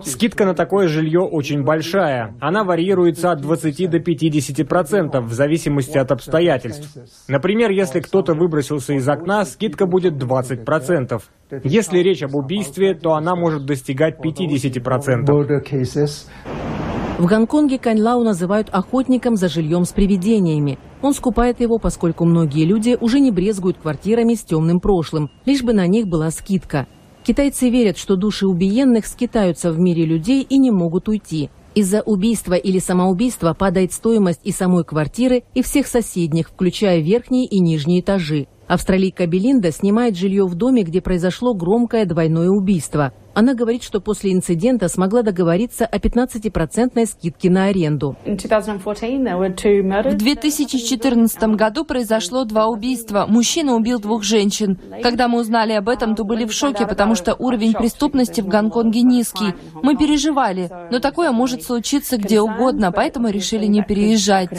Скидка 0.04 0.44
на 0.44 0.54
такое 0.54 0.88
жилье 0.88 1.20
очень 1.20 1.62
большая. 1.62 2.34
Она 2.40 2.64
варьируется 2.64 3.32
от 3.32 3.40
20 3.40 3.90
до 3.90 3.98
50 3.98 4.68
процентов 4.68 5.24
в 5.24 5.32
зависимости 5.32 5.96
от 5.96 6.12
обстоятельств. 6.12 6.96
Например, 7.28 7.70
если 7.70 8.00
кто-то 8.00 8.34
выбросился 8.34 8.94
из 8.94 9.08
окна, 9.08 9.44
скидка 9.44 9.86
будет 9.86 10.18
20 10.18 10.64
процентов. 10.64 11.30
Если 11.64 11.98
речь 11.98 12.22
об 12.22 12.34
убийстве, 12.34 12.94
то 12.94 13.14
она 13.14 13.34
может 13.34 13.64
достигать 13.66 14.20
50 14.20 14.82
процентов. 14.82 15.46
В 17.18 17.26
Гонконге 17.26 17.78
Каньлау 17.78 18.22
называют 18.22 18.70
охотником 18.70 19.36
за 19.36 19.48
жильем 19.48 19.84
с 19.84 19.92
привидениями. 19.92 20.78
Он 21.02 21.12
скупает 21.12 21.60
его, 21.60 21.78
поскольку 21.78 22.24
многие 22.24 22.64
люди 22.64 22.96
уже 22.98 23.20
не 23.20 23.30
брезгуют 23.30 23.76
квартирами 23.76 24.34
с 24.34 24.42
темным 24.42 24.80
прошлым, 24.80 25.30
лишь 25.44 25.62
бы 25.62 25.74
на 25.74 25.86
них 25.86 26.06
была 26.06 26.30
скидка. 26.30 26.86
Китайцы 27.24 27.68
верят, 27.68 27.98
что 27.98 28.16
души 28.16 28.46
убиенных 28.46 29.06
скитаются 29.06 29.72
в 29.72 29.78
мире 29.78 30.04
людей 30.04 30.42
и 30.42 30.58
не 30.58 30.70
могут 30.70 31.08
уйти. 31.08 31.50
Из-за 31.74 32.00
убийства 32.00 32.54
или 32.54 32.78
самоубийства 32.78 33.54
падает 33.54 33.92
стоимость 33.92 34.40
и 34.42 34.50
самой 34.50 34.84
квартиры, 34.84 35.44
и 35.54 35.62
всех 35.62 35.86
соседних, 35.86 36.48
включая 36.48 37.00
верхние 37.00 37.46
и 37.46 37.60
нижние 37.60 38.00
этажи. 38.00 38.48
Австралийка 38.66 39.26
Белинда 39.26 39.70
снимает 39.70 40.16
жилье 40.16 40.46
в 40.46 40.54
доме, 40.54 40.82
где 40.82 41.00
произошло 41.00 41.54
громкое 41.54 42.06
двойное 42.06 42.48
убийство. 42.48 43.12
Она 43.34 43.54
говорит, 43.54 43.82
что 43.82 44.00
после 44.00 44.32
инцидента 44.32 44.88
смогла 44.88 45.22
договориться 45.22 45.86
о 45.86 45.98
15% 45.98 47.06
скидке 47.06 47.48
на 47.50 47.66
аренду. 47.66 48.16
В 48.24 48.36
2014 50.16 51.42
году 51.54 51.84
произошло 51.84 52.44
два 52.44 52.66
убийства. 52.66 53.26
Мужчина 53.28 53.74
убил 53.76 54.00
двух 54.00 54.24
женщин. 54.24 54.78
Когда 55.02 55.28
мы 55.28 55.40
узнали 55.40 55.72
об 55.72 55.88
этом, 55.88 56.14
то 56.16 56.24
были 56.24 56.44
в 56.44 56.52
шоке, 56.52 56.86
потому 56.86 57.14
что 57.14 57.34
уровень 57.34 57.72
преступности 57.72 58.40
в 58.40 58.48
Гонконге 58.48 59.02
низкий. 59.02 59.54
Мы 59.82 59.96
переживали, 59.96 60.70
но 60.90 60.98
такое 60.98 61.30
может 61.30 61.62
случиться 61.62 62.16
где 62.16 62.40
угодно, 62.40 62.90
поэтому 62.92 63.28
решили 63.28 63.66
не 63.66 63.82
переезжать. 63.82 64.50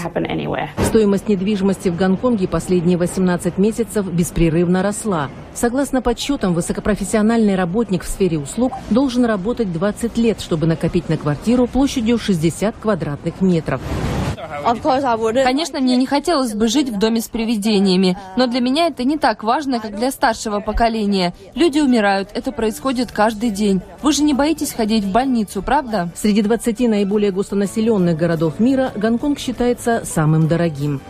Стоимость 0.86 1.28
недвижимости 1.28 1.90
в 1.90 1.98
Гонконге 1.98 2.48
последние 2.48 2.98
18 2.98 3.58
месяцев 3.58 4.12
беспрерывно 4.12 4.82
росла. 4.82 5.30
Согласно 5.54 6.02
подсчетам, 6.02 6.54
высокопрофессиональный 6.54 7.56
работник 7.56 8.04
в 8.04 8.08
сфере 8.08 8.40
услуг 8.40 8.74
должен 8.90 9.26
работать 9.26 9.72
20 9.72 10.18
лет, 10.18 10.42
чтобы 10.42 10.66
накопить 10.66 11.10
на 11.10 11.18
квартиру 11.18 11.68
площадью 11.68 12.18
60 12.18 12.76
квадратных 12.78 13.42
метров. 13.42 13.82
Конечно, 15.44 15.80
мне 15.80 15.98
не 15.98 16.06
хотелось 16.06 16.54
бы 16.54 16.68
жить 16.68 16.90
в 16.90 16.98
доме 16.98 17.22
с 17.22 17.28
привидениями, 17.28 18.18
но 18.38 18.48
для 18.48 18.60
меня 18.60 18.88
это 18.88 19.04
не 19.04 19.18
так 19.18 19.44
важно, 19.44 19.80
как 19.80 19.96
для 19.96 20.12
старшего 20.12 20.60
поколения. 20.60 21.34
Люди 21.56 21.80
умирают, 21.80 22.30
это 22.34 22.52
происходит 22.52 23.12
каждый 23.12 23.50
день. 23.50 23.82
Вы 24.02 24.14
же 24.14 24.24
не 24.24 24.34
боитесь 24.34 24.74
ходить 24.74 25.04
в 25.04 25.12
больницу, 25.12 25.62
правда? 25.62 26.10
Среди 26.16 26.42
20 26.42 26.80
наиболее 26.82 27.32
густонаселенных 27.32 28.18
городов 28.18 28.60
мира 28.60 28.92
Гонконг 28.96 29.40
считается 29.40 30.04
самым 30.06 30.48
дорогим. 30.48 31.02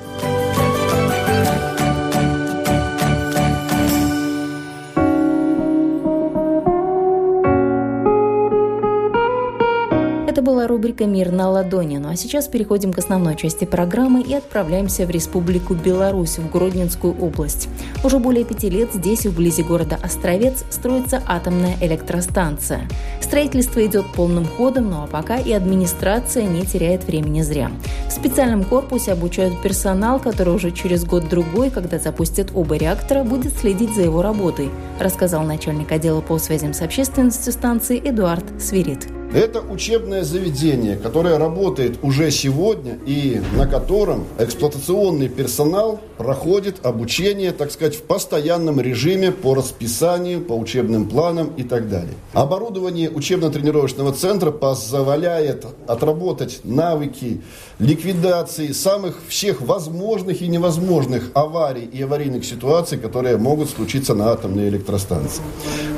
Это 10.41 10.49
была 10.49 10.65
рубрика 10.65 11.05
«Мир 11.05 11.31
на 11.31 11.51
ладони». 11.51 11.97
Ну 11.97 12.09
а 12.09 12.15
сейчас 12.15 12.47
переходим 12.47 12.93
к 12.93 12.97
основной 12.97 13.35
части 13.35 13.65
программы 13.65 14.23
и 14.23 14.33
отправляемся 14.33 15.05
в 15.05 15.11
Республику 15.11 15.75
Беларусь, 15.75 16.39
в 16.39 16.49
Гродненскую 16.49 17.15
область. 17.21 17.69
Уже 18.03 18.17
более 18.17 18.43
пяти 18.43 18.67
лет 18.67 18.91
здесь, 18.91 19.27
вблизи 19.27 19.61
города 19.61 19.99
Островец, 20.01 20.65
строится 20.71 21.21
атомная 21.27 21.75
электростанция. 21.79 22.87
Строительство 23.21 23.85
идет 23.85 24.11
полным 24.15 24.47
ходом, 24.47 24.89
ну 24.89 25.03
а 25.03 25.05
пока 25.07 25.37
и 25.37 25.53
администрация 25.53 26.47
не 26.47 26.63
теряет 26.63 27.03
времени 27.03 27.43
зря. 27.43 27.69
В 28.07 28.11
специальном 28.11 28.63
корпусе 28.63 29.11
обучают 29.11 29.61
персонал, 29.61 30.19
который 30.19 30.55
уже 30.55 30.71
через 30.71 31.05
год-другой, 31.05 31.69
когда 31.69 31.99
запустят 31.99 32.49
оба 32.55 32.77
реактора, 32.77 33.23
будет 33.23 33.55
следить 33.55 33.93
за 33.93 34.01
его 34.01 34.23
работой, 34.23 34.71
рассказал 34.99 35.43
начальник 35.43 35.91
отдела 35.91 36.21
по 36.21 36.39
связям 36.39 36.73
с 36.73 36.81
общественностью 36.81 37.53
станции 37.53 38.01
Эдуард 38.03 38.45
Свирит. 38.59 39.20
Это 39.33 39.61
учебное 39.61 40.25
заведение, 40.25 40.97
которое 40.97 41.37
работает 41.37 41.99
уже 42.03 42.31
сегодня 42.31 42.99
и 43.05 43.41
на 43.55 43.65
котором 43.65 44.25
эксплуатационный 44.37 45.29
персонал 45.29 46.01
проходит 46.17 46.85
обучение, 46.85 47.53
так 47.53 47.71
сказать, 47.71 47.95
в 47.95 48.01
постоянном 48.01 48.81
режиме 48.81 49.31
по 49.31 49.55
расписанию, 49.55 50.41
по 50.41 50.51
учебным 50.51 51.07
планам 51.07 51.53
и 51.55 51.63
так 51.63 51.89
далее. 51.89 52.13
Оборудование 52.33 53.09
учебно-тренировочного 53.09 54.11
центра 54.11 54.51
позволяет 54.51 55.65
отработать 55.87 56.59
навыки 56.65 57.41
ликвидации 57.79 58.73
самых 58.73 59.21
всех 59.29 59.61
возможных 59.61 60.41
и 60.41 60.47
невозможных 60.49 61.31
аварий 61.35 61.85
и 61.85 62.01
аварийных 62.01 62.43
ситуаций, 62.43 62.97
которые 62.97 63.37
могут 63.37 63.69
случиться 63.69 64.13
на 64.13 64.31
атомной 64.31 64.67
электростанции. 64.67 65.41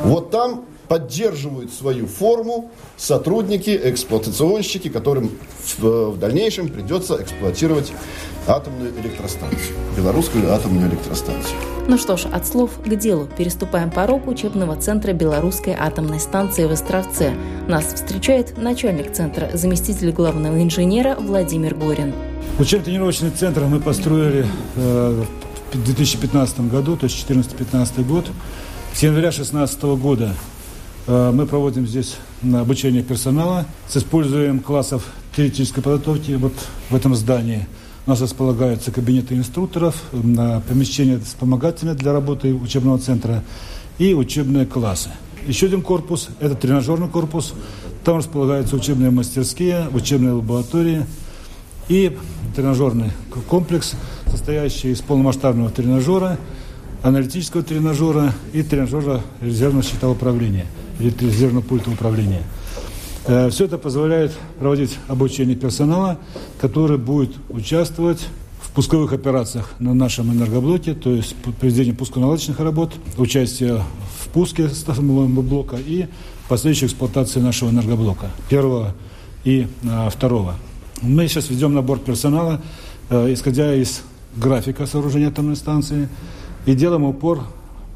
Вот 0.04 0.30
там 0.30 0.66
поддерживают 0.88 1.74
свою 1.74 2.08
форму 2.08 2.72
сотрудники, 2.98 3.80
эксплуатационщики, 3.84 4.90
которым 4.90 5.32
в, 5.78 6.12
в 6.12 6.20
дальнейшем 6.20 6.70
придется 6.70 7.22
эксплуатировать 7.22 7.92
атомную 8.48 8.92
электростанцию, 9.00 9.76
белорусскую 9.96 10.54
атомную 10.54 10.90
электростанцию. 10.90 11.56
Ну 11.88 11.98
что 11.98 12.16
ж, 12.16 12.26
от 12.32 12.48
слов 12.48 12.72
к 12.84 12.96
делу. 12.96 13.28
Переступаем 13.38 13.92
порог 13.92 14.28
учебного 14.28 14.76
центра 14.78 15.12
Белорусской 15.12 15.74
атомной 15.74 16.20
станции 16.20 16.66
в 16.66 16.72
Островце. 16.72 17.34
Нас 17.68 17.94
встречает 17.94 18.58
начальник 18.58 19.12
центра, 19.14 19.50
заместитель 19.54 20.12
главного 20.12 20.62
инженера 20.62 21.16
Владимир 21.20 21.76
Горин. 21.76 22.14
Учебно-тренировочный 22.60 23.32
центр 23.32 23.62
мы 23.62 23.80
построили 23.80 24.46
э, 24.76 25.24
в 25.74 25.84
2015 25.84 26.70
году, 26.70 26.96
то 26.96 27.06
есть 27.06 27.30
2014-2015 27.30 28.04
год. 28.06 28.28
С 28.94 29.02
января 29.02 29.32
2016 29.32 29.84
года 29.84 30.36
мы 31.08 31.46
проводим 31.46 31.86
здесь 31.86 32.16
обучение 32.42 33.04
персонала 33.04 33.66
с 33.90 33.98
использованием 33.98 34.60
классов 34.60 35.06
теоретической 35.36 35.84
подготовки 35.84 36.32
вот 36.32 36.54
в 36.90 36.96
этом 36.96 37.14
здании. 37.16 37.68
У 38.06 38.10
нас 38.10 38.22
располагаются 38.22 38.92
кабинеты 38.92 39.36
инструкторов, 39.36 40.02
помещения 40.12 41.20
вспомогательные 41.20 41.96
для 41.96 42.14
работы 42.14 42.54
учебного 42.54 43.00
центра 43.00 43.44
и 43.98 44.14
учебные 44.14 44.66
классы. 44.66 45.10
Еще 45.46 45.66
один 45.66 45.82
корпус– 45.82 46.30
это 46.40 46.56
тренажерный 46.56 47.10
корпус. 47.10 47.54
Там 48.06 48.18
располагаются 48.18 48.76
учебные 48.76 49.12
мастерские, 49.12 49.88
учебные 49.94 50.34
лаборатории 50.34 51.06
и 51.90 52.18
тренажерный 52.56 53.12
комплекс, 53.50 53.94
состоящий 54.28 54.92
из 54.92 55.02
полномасштабного 55.02 55.70
тренажера, 55.70 56.38
аналитического 57.02 57.62
тренажера 57.62 58.34
и 58.54 58.64
тренажера 58.64 59.22
резервного 59.42 59.84
щита 59.84 60.10
управления– 60.10 60.66
резервного 61.00 61.64
пульта 61.64 61.90
управления. 61.90 62.44
Э, 63.26 63.50
Все 63.50 63.66
это 63.66 63.78
позволяет 63.78 64.32
проводить 64.60 64.98
обучение 65.08 65.56
персонала, 65.56 66.18
который 66.60 66.98
будет 66.98 67.32
участвовать 67.50 68.28
в 68.62 68.72
пусковых 68.72 69.14
операциях 69.14 69.74
на 69.80 69.94
нашем 69.94 70.32
энергоблоке, 70.34 70.94
то 70.94 71.12
есть 71.12 71.36
проведение 71.60 71.94
пусконаладочных 71.94 72.60
работ, 72.60 72.94
участие 73.18 73.84
в 74.20 74.30
пуске 74.30 74.70
самого 74.70 75.28
блока 75.28 75.78
и 75.78 76.08
последующей 76.50 76.88
эксплуатации 76.88 77.40
нашего 77.40 77.70
энергоблока, 77.70 78.32
первого 78.50 78.96
и 79.44 79.68
а, 79.88 80.10
второго. 80.10 80.56
Мы 81.02 81.28
сейчас 81.28 81.50
ведем 81.50 81.74
набор 81.74 82.00
персонала, 82.00 82.62
э, 83.10 83.34
исходя 83.34 83.76
из 83.76 84.02
графика 84.36 84.86
сооружения 84.86 85.28
атомной 85.28 85.56
станции, 85.56 86.10
и 86.66 86.74
делаем 86.74 87.04
упор 87.04 87.44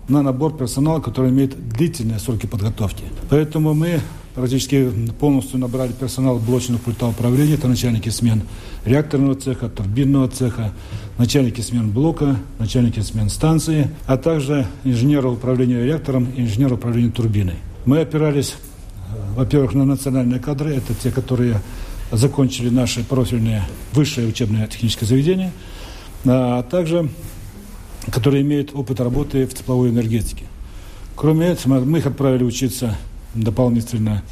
на 0.08 0.22
набор 0.22 0.56
персонала, 0.56 1.00
который 1.00 1.32
имеет 1.32 1.70
длительные 1.70 2.20
сроки 2.20 2.46
подготовки. 2.46 3.04
Поэтому 3.30 3.74
мы 3.74 4.00
практически 4.38 4.92
полностью 5.20 5.60
набрали 5.60 5.92
персонал 5.92 6.38
блочных 6.38 6.82
пульта 6.82 7.08
управления, 7.08 7.56
это 7.56 7.68
начальники 7.68 8.10
смен 8.10 8.44
реакторного 8.86 9.36
цеха, 9.36 9.68
турбинного 9.68 10.28
цеха, 10.28 10.72
начальники 11.18 11.62
смен 11.62 11.90
блока, 11.90 12.38
начальники 12.60 13.00
смен 13.00 13.30
станции, 13.30 13.90
а 14.06 14.18
также 14.18 14.68
инженеры 14.84 15.30
управления 15.30 15.84
реактором 15.84 16.28
и 16.36 16.42
инженеры 16.42 16.76
управления 16.76 17.10
турбиной. 17.10 17.56
Мы 17.86 18.00
опирались, 18.00 18.54
э, 19.10 19.36
во-первых, 19.36 19.74
на 19.74 19.86
национальные 19.86 20.40
кадры, 20.40 20.76
это 20.76 20.94
те, 20.94 21.10
которые 21.10 21.60
закончили 22.12 22.70
наши 22.70 23.04
профильные 23.04 23.64
высшие 23.94 24.28
учебные 24.28 24.68
технические 24.68 25.08
заведения, 25.08 25.52
а 26.26 26.62
также 26.62 27.10
которые 28.12 28.42
имеют 28.42 28.72
опыт 28.74 29.00
работы 29.00 29.46
в 29.46 29.54
тепловой 29.54 29.90
энергетике. 29.90 30.46
Кроме 31.16 31.48
этого, 31.48 31.84
мы 31.84 32.00
их 32.00 32.06
отправили 32.06 32.44
учиться 32.44 32.96
дополнительно 33.34 34.24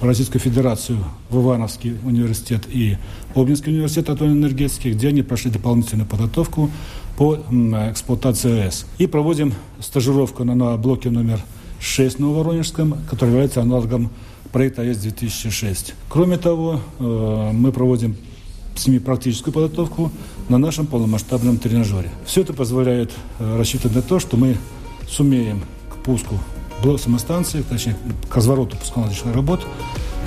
в 0.00 0.04
Российскую 0.04 0.40
Федерацию, 0.40 0.98
в 1.30 1.40
Ивановский 1.40 1.96
университет 2.04 2.62
и 2.68 2.96
Обнинский 3.34 3.72
университет 3.72 4.10
атомной 4.10 4.34
энергетики, 4.34 4.88
где 4.88 5.08
они 5.08 5.22
прошли 5.22 5.50
дополнительную 5.50 6.08
подготовку 6.08 6.70
по 7.16 7.36
эксплуатации 7.90 8.62
АЭС. 8.62 8.86
И 8.98 9.06
проводим 9.06 9.54
стажировку 9.80 10.44
на, 10.44 10.54
на 10.54 10.76
блоке 10.76 11.10
номер 11.10 11.40
6 11.80 12.16
в 12.16 12.20
Нововоронежском, 12.20 12.96
который 13.10 13.30
является 13.30 13.60
аналогом 13.60 14.10
проекта 14.52 14.82
АЭС-2006. 14.82 15.94
Кроме 16.08 16.38
того, 16.38 16.80
э, 16.98 17.50
мы 17.52 17.72
проводим 17.72 18.16
с 18.74 18.86
ними 18.86 18.98
практическую 18.98 19.52
подготовку 19.52 20.10
на 20.48 20.58
нашем 20.58 20.86
полномасштабном 20.86 21.58
тренажере. 21.58 22.10
Все 22.26 22.42
это 22.42 22.52
позволяет 22.52 23.12
э, 23.38 23.56
рассчитывать 23.56 23.96
на 23.96 24.02
то, 24.02 24.18
что 24.18 24.36
мы 24.36 24.56
сумеем 25.08 25.62
к 25.90 25.96
пуску 25.96 26.38
самостанции, 26.98 27.62
точнее, 27.62 27.96
к 28.28 28.36
развороту 28.36 28.76
пусконаладочных 28.76 29.34
работ, 29.34 29.66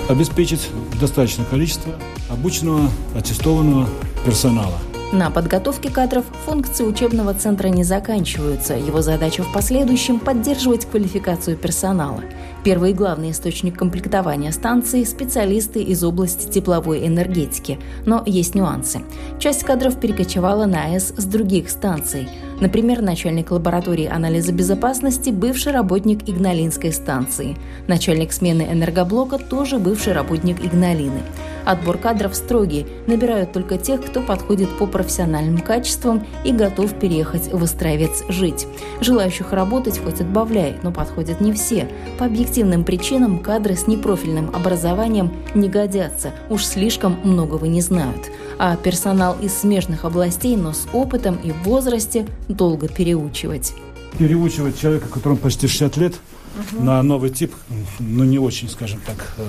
обеспечить 0.09 0.69
достаточное 0.99 1.45
количество 1.45 1.93
обученного, 2.29 2.89
аттестованного 3.15 3.87
персонала. 4.25 4.79
На 5.13 5.29
подготовке 5.29 5.89
кадров 5.89 6.25
функции 6.45 6.83
учебного 6.83 7.33
центра 7.33 7.69
не 7.69 7.85
заканчиваются. 7.85 8.73
Его 8.73 9.01
задача 9.01 9.43
в 9.43 9.53
последующем– 9.53 10.19
поддерживать 10.19 10.85
квалификацию 10.85 11.55
персонала. 11.55 12.21
Первый 12.63 12.91
и 12.91 12.93
главный 12.93 13.31
источник 13.31 13.77
комплектования 13.77 14.51
станции– 14.51 15.03
специалисты 15.05 15.81
из 15.81 16.03
области 16.03 16.49
тепловой 16.49 17.07
энергетики. 17.07 17.79
Но 18.05 18.23
есть 18.25 18.55
нюансы. 18.55 19.01
Часть 19.39 19.63
кадров 19.63 19.99
перекочевала 19.99 20.65
на 20.65 20.85
АЭС 20.85 21.13
с 21.15 21.25
других 21.25 21.69
станций. 21.69 22.27
Например, 22.59 23.01
начальник 23.01 23.51
лаборатории 23.51 24.07
анализа 24.07 24.51
безопасности– 24.51 25.29
бывший 25.31 25.71
работник 25.71 26.27
Игналинской 26.27 26.91
станции. 26.91 27.55
Начальник 27.87 28.33
смены 28.33 28.67
энергоблока– 28.71 29.37
тоже 29.49 29.77
бывший 29.77 30.13
работник 30.13 30.65
Игналины. 30.65 31.21
Отбор 31.67 31.97
кадров 31.97 32.33
строгий, 32.33 32.87
набирают 33.07 33.51
только 33.51 33.77
тех, 33.77 34.01
кто 34.01 34.21
подходит 34.21 34.69
по 34.77 34.87
профессиональным 34.87 35.57
качествам 35.57 36.25
и 36.45 36.53
готов 36.53 36.93
переехать 36.93 37.51
в 37.51 37.61
Островец 37.61 38.23
жить. 38.29 38.65
Желающих 39.01 39.51
работать 39.51 39.99
хоть 39.99 40.21
отбавляй, 40.21 40.77
но 40.81 40.93
подходят 40.93 41.41
не 41.41 41.51
все. 41.51 41.89
По 42.17 42.25
объективным 42.25 42.56
причинам 42.83 43.39
кадры 43.39 43.75
с 43.75 43.87
непрофильным 43.87 44.55
образованием 44.55 45.31
не 45.53 45.69
годятся, 45.69 46.31
уж 46.49 46.65
слишком 46.65 47.19
многого 47.23 47.67
не 47.67 47.81
знают. 47.81 48.29
А 48.57 48.75
персонал 48.75 49.37
из 49.39 49.53
смежных 49.53 50.05
областей, 50.05 50.55
но 50.55 50.73
с 50.73 50.87
опытом 50.93 51.35
и 51.43 51.51
в 51.51 51.63
возрасте 51.63 52.25
долго 52.47 52.87
переучивать. 52.87 53.73
Переучивать 54.17 54.79
человека, 54.79 55.07
которому 55.07 55.37
почти 55.37 55.67
60 55.67 55.97
лет, 55.97 56.15
угу. 56.55 56.83
на 56.83 57.03
новый 57.03 57.29
тип, 57.29 57.53
ну 57.99 58.23
не 58.23 58.39
очень, 58.39 58.69
скажем 58.69 58.99
так, 59.05 59.33
э, 59.37 59.43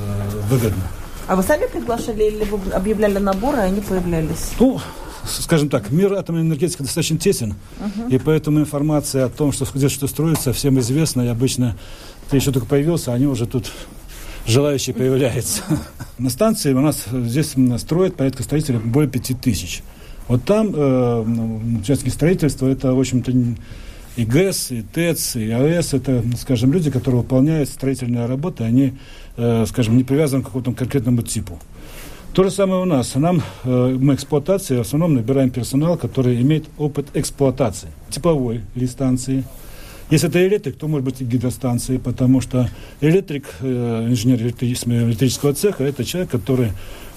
выгодно. 0.51 0.83
А 1.27 1.37
вы 1.37 1.43
сами 1.43 1.67
приглашали 1.67 2.25
или 2.25 2.45
вы 2.45 2.59
объявляли 2.73 3.19
набор, 3.19 3.55
и 3.57 3.59
они 3.59 3.81
появлялись? 3.81 4.53
Ну, 4.59 4.81
скажем 5.27 5.69
так, 5.69 5.91
мир 5.91 6.13
атомной 6.15 6.43
энергетики 6.43 6.83
достаточно 6.83 7.19
тесен, 7.19 7.55
uh-huh. 7.81 8.11
и 8.15 8.19
поэтому 8.19 8.61
информация 8.61 9.25
о 9.25 9.29
том, 9.29 9.53
что 9.53 9.67
где 9.73 9.89
что 9.89 10.07
строится, 10.07 10.53
всем 10.53 10.79
известна, 10.81 11.23
и 11.23 11.29
обычно 11.29 11.77
ты 12.31 12.37
еще 12.37 12.53
только 12.53 12.67
появился, 12.67 13.13
они 13.13 13.27
уже 13.27 13.47
тут 13.47 13.71
желающие 14.47 14.95
появляются. 14.95 15.63
На 16.19 16.31
станции 16.31 16.73
у 16.73 16.81
нас 16.81 17.05
здесь 17.11 17.55
строят 17.79 18.17
порядка 18.17 18.43
строителей 18.43 18.79
более 18.79 19.11
пяти 19.11 19.35
тысяч. 19.35 19.83
Вот 20.27 20.45
там 20.45 20.73
э, 20.75 21.25
ну, 21.27 21.61
участники 21.81 22.13
строительства, 22.13 22.67
это, 22.67 22.95
в 22.95 23.01
общем-то, 23.01 23.33
и 24.17 24.25
ГЭС, 24.25 24.73
и 24.73 24.83
ТЭЦ, 24.83 25.37
и 25.37 25.51
АЭС, 25.51 25.95
это, 25.95 26.25
скажем, 26.39 26.73
люди, 26.73 26.91
которые 26.91 27.23
выполняют 27.23 27.69
строительные 27.69 28.27
работы, 28.27 28.65
они 28.65 28.95
Э, 29.41 29.65
скажем, 29.69 29.97
не 29.97 30.03
привязан 30.03 30.43
к 30.43 30.47
какому-то 30.47 30.73
конкретному 30.73 31.23
типу. 31.23 31.61
То 32.39 32.45
же 32.45 32.53
самое 32.53 32.81
у 32.81 32.85
нас. 32.85 33.17
Нам, 33.17 33.43
э, 33.65 33.97
мы 33.99 34.15
эксплуатации 34.15 34.77
в 34.77 34.83
основном 34.83 35.15
набираем 35.15 35.51
персонал, 35.51 35.97
который 35.97 36.41
имеет 36.41 36.67
опыт 36.79 37.09
эксплуатации 37.15 37.89
тепловой 38.11 38.61
или 38.77 38.87
станции. 38.87 39.43
Если 40.09 40.29
это 40.29 40.47
электрик, 40.47 40.77
то 40.77 40.87
может 40.87 41.05
быть 41.05 41.21
и 41.21 41.25
гидростанции, 41.25 41.97
потому 41.97 42.41
что 42.41 42.71
электрик, 43.01 43.45
э, 43.59 44.07
инженер 44.09 44.41
электрического 44.41 45.53
цеха, 45.53 45.83
это 45.83 46.05
человек, 46.05 46.31
который 46.31 46.71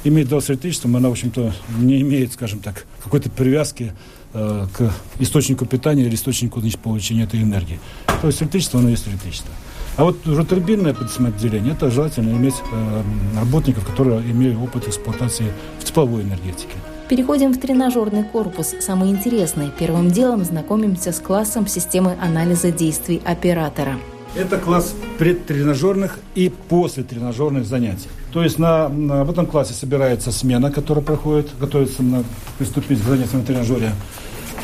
имеет 0.03 0.27
дело 0.27 0.39
с 0.39 0.49
электричеством, 0.49 0.95
она, 0.95 1.09
в 1.09 1.11
общем-то, 1.11 1.53
не 1.77 2.01
имеет, 2.01 2.33
скажем 2.33 2.57
так, 2.57 2.87
какой-то 3.03 3.29
привязки 3.29 3.93
к 4.33 4.93
источнику 5.19 5.65
питания 5.67 6.05
или 6.05 6.15
источнику 6.15 6.61
значит, 6.61 6.79
получения 6.79 7.25
этой 7.25 7.43
энергии. 7.43 7.79
То 8.21 8.27
есть 8.27 8.41
электричество, 8.41 8.79
оно 8.79 8.89
есть 8.89 9.07
электричество. 9.07 9.53
А 9.97 10.03
вот 10.03 10.25
уже 10.25 10.45
турбинное 10.45 10.93
отделение, 10.93 11.73
это 11.73 11.91
желательно 11.91 12.29
иметь 12.31 12.55
э, 12.71 13.01
работников, 13.37 13.85
которые 13.85 14.21
имеют 14.21 14.57
опыт 14.57 14.87
эксплуатации 14.87 15.51
в 15.79 15.83
тепловой 15.83 16.23
энергетике. 16.23 16.75
Переходим 17.09 17.53
в 17.53 17.59
тренажерный 17.59 18.23
корпус. 18.23 18.73
Самое 18.79 19.11
интересное. 19.11 19.69
Первым 19.77 20.11
делом 20.11 20.45
знакомимся 20.45 21.11
с 21.11 21.19
классом 21.19 21.67
системы 21.67 22.15
анализа 22.21 22.71
действий 22.71 23.21
оператора. 23.25 23.97
Это 24.33 24.57
класс 24.57 24.95
предтренажерных 25.19 26.19
и 26.35 26.49
после 26.69 27.03
тренажерных 27.03 27.65
занятий. 27.65 28.07
То 28.31 28.41
есть 28.41 28.57
на, 28.57 28.87
на, 28.87 29.25
в 29.25 29.29
этом 29.29 29.45
классе 29.45 29.73
собирается 29.73 30.31
смена, 30.31 30.71
которая 30.71 31.03
проходит, 31.03 31.49
готовится 31.59 32.01
на, 32.01 32.23
приступить 32.57 33.01
к 33.01 33.03
занятиям 33.03 33.41
на 33.41 33.45
тренажере. 33.45 33.91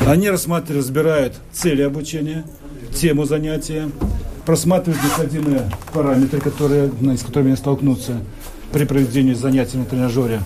Они 0.06 0.30
рассматривают, 0.30 0.86
разбирают 0.86 1.34
цели 1.52 1.82
обучения, 1.82 2.46
тему 2.94 3.26
занятия, 3.26 3.90
просматривают 4.48 5.02
необходимые 5.04 5.70
параметры, 5.92 6.40
которые, 6.40 6.90
с 7.18 7.22
которыми 7.22 7.54
столкнутся 7.54 8.14
при 8.72 8.86
проведении 8.86 9.34
занятий 9.34 9.76
на 9.76 9.84
тренажере, 9.84 10.40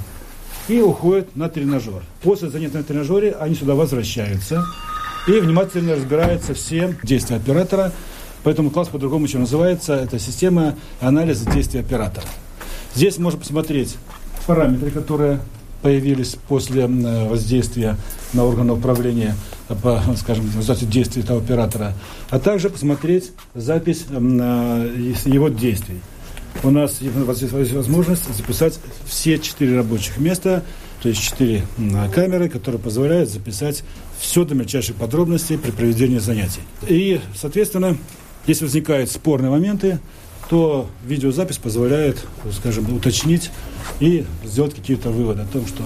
и 0.67 0.81
уходят 0.81 1.37
на 1.37 1.49
тренажер. 1.49 2.03
После 2.21 2.51
занятия 2.51 2.79
на 2.79 2.83
тренажере 2.83 3.31
они 3.39 3.55
сюда 3.55 3.77
возвращаются 3.77 4.67
и 5.29 5.39
внимательно 5.39 5.95
разбираются 5.95 6.53
все 6.53 6.97
действия 7.05 7.37
оператора. 7.37 7.93
Поэтому 8.43 8.71
класс 8.71 8.89
по-другому 8.89 9.27
еще 9.27 9.39
называется. 9.39 9.95
Это 9.95 10.19
система 10.19 10.75
анализа 11.01 11.49
действий 11.49 11.79
оператора. 11.79 12.27
Здесь 12.97 13.19
можно 13.19 13.39
посмотреть 13.39 13.97
параметры, 14.49 14.91
которые 14.91 15.39
появились 15.81 16.37
после 16.49 16.89
воздействия 16.89 17.97
на 18.33 18.45
органы 18.47 18.73
управления 18.73 19.37
по, 19.75 20.03
скажем, 20.17 20.45
в 20.47 20.57
результате 20.57 20.87
действий 20.87 21.23
этого 21.23 21.41
оператора, 21.41 21.95
а 22.31 22.39
также 22.39 22.71
посмотреть 22.71 23.33
запись 23.55 24.05
его 24.09 25.49
действий. 25.49 26.01
У 26.63 26.71
нас 26.71 27.01
есть 27.01 27.73
возможность 27.73 28.35
записать 28.35 28.79
все 29.07 29.39
четыре 29.39 29.77
рабочих 29.77 30.19
места, 30.19 30.63
то 31.03 31.09
есть 31.09 31.21
четыре 31.21 31.65
камеры, 32.15 32.49
которые 32.49 32.81
позволяют 32.81 33.31
записать 33.31 33.83
все 34.21 34.45
до 34.45 34.55
мельчайших 34.55 34.97
подробностей 34.97 35.59
при 35.59 35.71
проведении 35.71 36.19
занятий. 36.19 36.61
И, 36.87 37.21
соответственно, 37.35 37.97
если 38.47 38.65
возникают 38.65 39.11
спорные 39.11 39.51
моменты, 39.51 39.99
то 40.49 40.89
видеозапись 41.07 41.57
позволяет, 41.57 42.25
скажем, 42.53 42.95
уточнить 42.95 43.51
и 44.01 44.27
сделать 44.45 44.75
какие-то 44.75 45.11
выводы 45.11 45.43
о 45.43 45.47
том, 45.47 45.67
что 45.67 45.83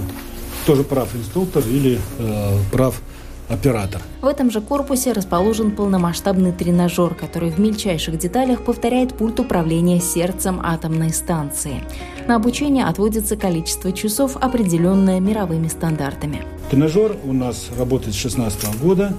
тоже 0.66 0.82
прав 0.82 1.14
инструктор 1.14 1.62
или 1.66 2.00
э, 2.18 2.58
прав 2.72 3.00
оператор. 3.48 4.00
В 4.22 4.26
этом 4.26 4.50
же 4.50 4.60
корпусе 4.60 5.12
расположен 5.12 5.70
полномасштабный 5.70 6.52
тренажер, 6.52 7.14
который 7.14 7.50
в 7.50 7.58
мельчайших 7.58 8.18
деталях 8.18 8.64
повторяет 8.64 9.14
пульт 9.14 9.40
управления 9.40 10.00
сердцем 10.00 10.60
атомной 10.62 11.12
станции. 11.12 11.82
На 12.26 12.36
обучение 12.36 12.84
отводится 12.86 13.36
количество 13.36 13.92
часов, 13.92 14.36
определенное 14.36 15.20
мировыми 15.20 15.68
стандартами. 15.68 16.42
Тренажер 16.70 17.16
у 17.24 17.32
нас 17.32 17.68
работает 17.78 18.14
с 18.14 18.20
2016 18.20 18.80
года. 18.80 19.14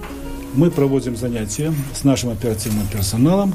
Мы 0.54 0.70
проводим 0.70 1.16
занятия 1.16 1.72
с 1.94 2.04
нашим 2.04 2.30
оперативным 2.30 2.86
персоналом 2.86 3.54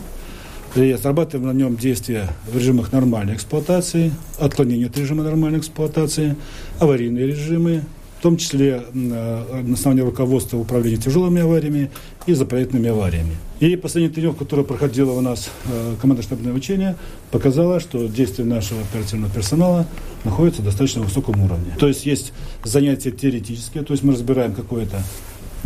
и 0.76 0.92
отрабатываем 0.92 1.48
на 1.48 1.54
нем 1.58 1.76
действия 1.76 2.30
в 2.52 2.58
режимах 2.58 2.92
нормальной 2.92 3.36
эксплуатации, 3.36 4.12
отклонения 4.40 4.88
от 4.88 4.98
режима 4.98 5.24
нормальной 5.24 5.60
эксплуатации, 5.60 6.36
аварийные 6.80 7.28
режимы, 7.28 7.84
том 8.24 8.38
числе 8.38 8.82
э, 8.82 8.94
на 8.94 9.74
основании 9.74 10.02
руководства 10.02 10.58
управления 10.58 10.96
тяжелыми 10.96 11.42
авариями 11.42 11.92
и 12.26 12.34
запроектными 12.34 12.90
авариями. 12.90 13.36
И 13.60 13.76
последняя 13.76 14.10
тренировка, 14.10 14.46
которая 14.46 14.66
проходила 14.66 15.12
у 15.12 15.20
нас 15.20 15.50
э, 15.66 15.96
команда 16.00 16.24
штабное 16.24 16.54
учение, 16.54 16.96
показала, 17.32 17.82
что 17.82 18.08
действия 18.08 18.46
нашего 18.46 18.80
оперативного 18.80 19.30
персонала 19.34 19.86
находятся 20.24 20.62
на 20.62 20.68
достаточно 20.68 21.02
высоком 21.02 21.44
уровне. 21.44 21.74
То 21.78 21.90
есть 21.90 22.06
есть 22.06 22.32
занятия 22.64 23.12
теоретические, 23.12 23.84
то 23.84 23.92
есть 23.92 24.04
мы 24.04 24.14
разбираем 24.14 24.54
какую-то 24.54 25.04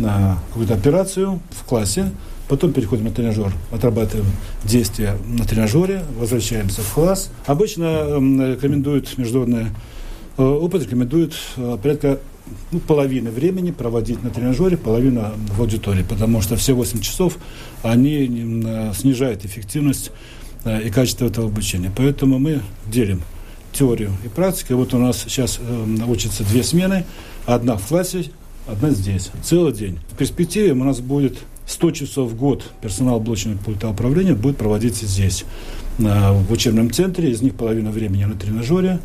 э, 0.00 0.34
какую 0.48 0.72
операцию 0.72 1.40
в 1.50 1.64
классе, 1.64 2.10
Потом 2.48 2.72
переходим 2.72 3.04
на 3.04 3.10
тренажер, 3.10 3.52
отрабатываем 3.70 4.26
действия 4.64 5.18
на 5.26 5.44
тренажере, 5.44 6.02
возвращаемся 6.18 6.80
в 6.80 6.94
класс. 6.94 7.30
Обычно 7.44 7.84
э, 7.84 8.54
рекомендуют 8.54 9.18
международный 9.18 9.66
э, 10.38 10.42
опыт, 10.42 10.84
рекомендуют 10.84 11.34
э, 11.58 11.76
порядка 11.82 12.18
ну, 12.70 12.80
половины 12.80 13.30
времени 13.30 13.70
проводить 13.70 14.22
на 14.22 14.30
тренажере, 14.30 14.76
половина 14.76 15.32
в 15.54 15.60
аудитории, 15.60 16.04
потому 16.08 16.40
что 16.40 16.56
все 16.56 16.74
8 16.74 17.00
часов 17.00 17.38
они 17.82 18.26
снижают 18.94 19.44
эффективность 19.44 20.10
э, 20.64 20.82
и 20.82 20.90
качество 20.90 21.26
этого 21.26 21.48
обучения. 21.48 21.92
Поэтому 21.94 22.38
мы 22.38 22.60
делим 22.86 23.22
теорию 23.72 24.12
и 24.24 24.28
практику. 24.28 24.74
Вот 24.74 24.94
у 24.94 24.98
нас 24.98 25.22
сейчас 25.22 25.58
э, 25.60 26.04
учатся 26.06 26.44
две 26.44 26.62
смены, 26.62 27.04
одна 27.46 27.76
в 27.76 27.86
классе, 27.86 28.30
одна 28.66 28.90
здесь, 28.90 29.30
целый 29.42 29.72
день. 29.72 29.98
В 30.10 30.16
перспективе 30.16 30.72
у 30.72 30.84
нас 30.84 31.00
будет 31.00 31.38
100 31.68 31.90
часов 31.90 32.30
в 32.30 32.36
год 32.36 32.64
персонал 32.80 33.20
блочного 33.20 33.58
пульта 33.58 33.88
управления 33.88 34.34
будет 34.34 34.56
проводиться 34.56 35.06
здесь, 35.06 35.44
в 35.98 36.50
учебном 36.50 36.90
центре, 36.90 37.30
из 37.30 37.42
них 37.42 37.54
половина 37.54 37.90
времени 37.90 38.24
на 38.24 38.36
тренажере, 38.36 39.00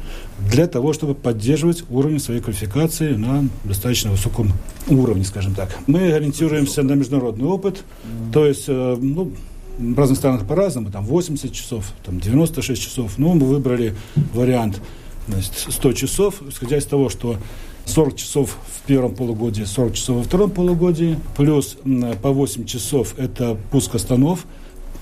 для 0.50 0.68
того, 0.68 0.94
чтобы 0.94 1.14
поддерживать 1.14 1.84
уровень 1.90 2.20
своей 2.20 2.40
квалификации 2.40 3.16
на 3.16 3.48
достаточно 3.64 4.12
высоком 4.12 4.54
уровне, 4.88 5.26
скажем 5.26 5.56
так. 5.56 5.78
Мы 5.88 6.14
ориентируемся 6.14 6.84
на 6.84 6.94
международный 6.94 7.46
опыт, 7.46 7.84
то 8.32 8.46
есть, 8.46 8.66
э, 8.68 8.98
ну, 9.00 9.34
в 9.78 9.98
разных 9.98 10.20
странах 10.20 10.48
по-разному, 10.48 10.92
там 10.92 11.04
80 11.04 11.52
часов, 11.52 11.92
там 12.06 12.20
96 12.20 12.82
часов, 12.82 13.18
но 13.18 13.34
мы 13.34 13.48
выбрали 13.48 13.96
вариант 14.34 14.80
значит, 15.28 15.54
100 15.56 15.94
часов, 15.94 16.44
исходя 16.48 16.78
из 16.78 16.86
того, 16.86 17.10
что 17.10 17.38
40 17.86 18.16
часов 18.16 18.58
в 18.68 18.88
первом 18.88 19.16
полугодии, 19.16 19.64
40 19.64 19.94
часов 19.94 20.18
во 20.18 20.24
втором 20.24 20.52
полугодии, 20.52 21.20
плюс 21.38 21.78
по 22.22 22.32
8 22.32 22.66
часов 22.66 23.16
это 23.18 23.58
пуск 23.72 23.96
останов 23.96 24.46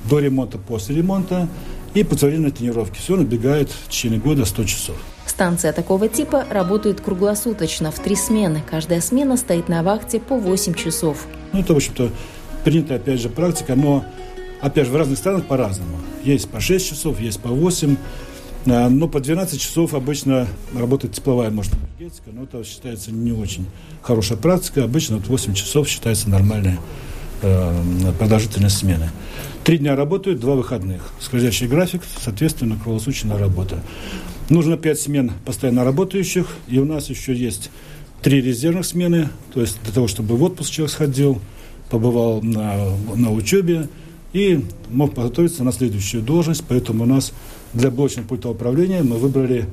до 0.10 0.20
ремонта, 0.20 0.58
после 0.58 0.96
ремонта, 0.96 1.48
и 1.94 2.04
повторение 2.04 2.52
тренировки. 2.52 2.98
Все 3.00 3.16
набегает 3.16 3.70
в 3.70 3.90
течение 3.90 4.20
года 4.20 4.46
100 4.46 4.64
часов. 4.64 4.96
Станция 5.26 5.74
такого 5.74 6.08
типа 6.08 6.46
работает 6.50 7.02
круглосуточно, 7.02 7.92
в 7.92 8.00
три 8.00 8.16
смены. 8.16 8.64
Каждая 8.70 9.02
смена 9.02 9.38
стоит 9.38 9.68
на 9.70 9.84
вахте 9.84 10.20
по 10.20 10.38
8 10.38 10.74
часов. 10.74 11.26
Ну, 11.54 11.60
это, 11.60 11.74
в 11.74 11.78
общем-то, 11.78 12.10
принятая, 12.64 12.98
опять 12.98 13.20
же, 13.20 13.30
практика, 13.30 13.76
но, 13.76 14.06
опять 14.62 14.88
же, 14.88 14.94
в 14.94 14.96
разных 14.96 15.18
странах 15.18 15.46
по-разному. 15.46 15.98
Есть 16.24 16.50
по 16.50 16.60
6 16.60 16.90
часов, 16.90 17.20
есть 17.20 17.40
по 17.40 17.50
8. 17.50 17.98
А, 18.66 18.90
но 18.90 19.08
по 19.08 19.20
12 19.20 19.60
часов 19.60 19.94
обычно 19.94 20.48
работает 20.74 21.14
тепловая, 21.14 21.50
может, 21.50 21.74
энергетика, 21.74 22.30
но 22.32 22.44
это 22.44 22.64
считается 22.64 23.12
не 23.12 23.32
очень 23.32 23.66
хорошая 24.02 24.38
практика. 24.38 24.84
Обычно 24.84 25.18
вот 25.18 25.28
8 25.28 25.54
часов 25.54 25.88
считается 25.88 26.30
нормальная 26.30 26.80
э, 27.42 28.12
продолжительность 28.20 28.78
смены. 28.78 29.10
Три 29.64 29.78
дня 29.78 29.96
работают, 29.96 30.40
два 30.40 30.56
выходных. 30.56 31.12
Скользящий 31.20 31.68
график, 31.68 32.02
соответственно, 32.20 32.78
круглосуточная 32.82 33.38
работа. 33.38 33.82
Нужно 34.50 34.78
пять 34.78 35.00
смен 35.00 35.32
постоянно 35.46 35.84
работающих, 35.84 36.48
и 36.68 36.78
у 36.80 36.86
нас 36.86 37.10
еще 37.10 37.34
есть 37.34 37.72
три 38.22 38.42
резервных 38.42 38.86
смены, 38.86 39.30
то 39.54 39.62
есть 39.62 39.82
для 39.84 39.94
того, 39.94 40.08
чтобы 40.08 40.36
в 40.36 40.44
отпуск 40.44 40.72
человек 40.72 40.92
сходил, 40.92 41.42
побывал 41.90 42.42
на, 42.42 42.96
на 43.16 43.32
учебе 43.32 43.88
и 44.34 44.64
мог 44.90 45.14
подготовиться 45.14 45.64
на 45.64 45.72
следующую 45.72 46.24
должность. 46.24 46.64
Поэтому 46.68 47.04
у 47.04 47.08
нас 47.08 47.34
для 47.74 47.92
блочного 47.92 48.28
пульта 48.28 48.50
управления 48.50 49.04
мы 49.04 49.18
выбрали 49.18 49.68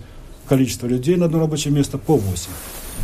количество 0.48 0.86
людей 0.86 1.16
на 1.16 1.26
одно 1.26 1.40
рабочее 1.40 1.72
место 1.72 1.98
по 1.98 2.16
8. 2.16 2.46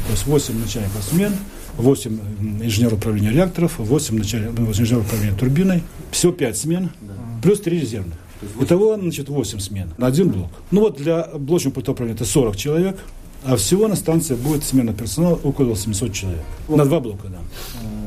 То 0.07 0.13
есть 0.13 0.27
8 0.27 0.59
начальников 0.59 1.03
смен, 1.05 1.33
8 1.77 2.19
инженеров 2.63 2.99
управления 2.99 3.31
реакторов, 3.31 3.79
8 3.79 4.17
начальников, 4.19 4.69
инженеров 4.69 5.07
управления 5.07 5.37
турбиной. 5.37 5.83
Всего 6.11 6.33
5 6.33 6.57
смен, 6.57 6.91
плюс 7.43 7.61
3 7.61 7.81
резервных. 7.81 8.15
Итого, 8.61 8.97
значит, 8.97 9.29
8 9.29 9.59
смен 9.59 9.91
на 9.97 10.07
один 10.07 10.31
блок. 10.31 10.51
Ну 10.71 10.83
вот 10.83 10.97
для 10.97 11.25
блочного 11.39 11.75
пульта 11.75 11.93
управления 11.93 12.17
это 12.17 12.25
40 12.25 12.57
человек, 12.57 12.99
а 13.45 13.57
всего 13.57 13.89
на 13.89 13.97
станции 13.97 14.35
будет 14.35 14.65
смена 14.65 14.93
персонала 14.93 15.39
около 15.43 15.71
800 15.71 16.13
человек. 16.13 16.43
На 16.69 16.85
два 16.85 17.01
блока, 17.01 17.29
да. 17.29 17.39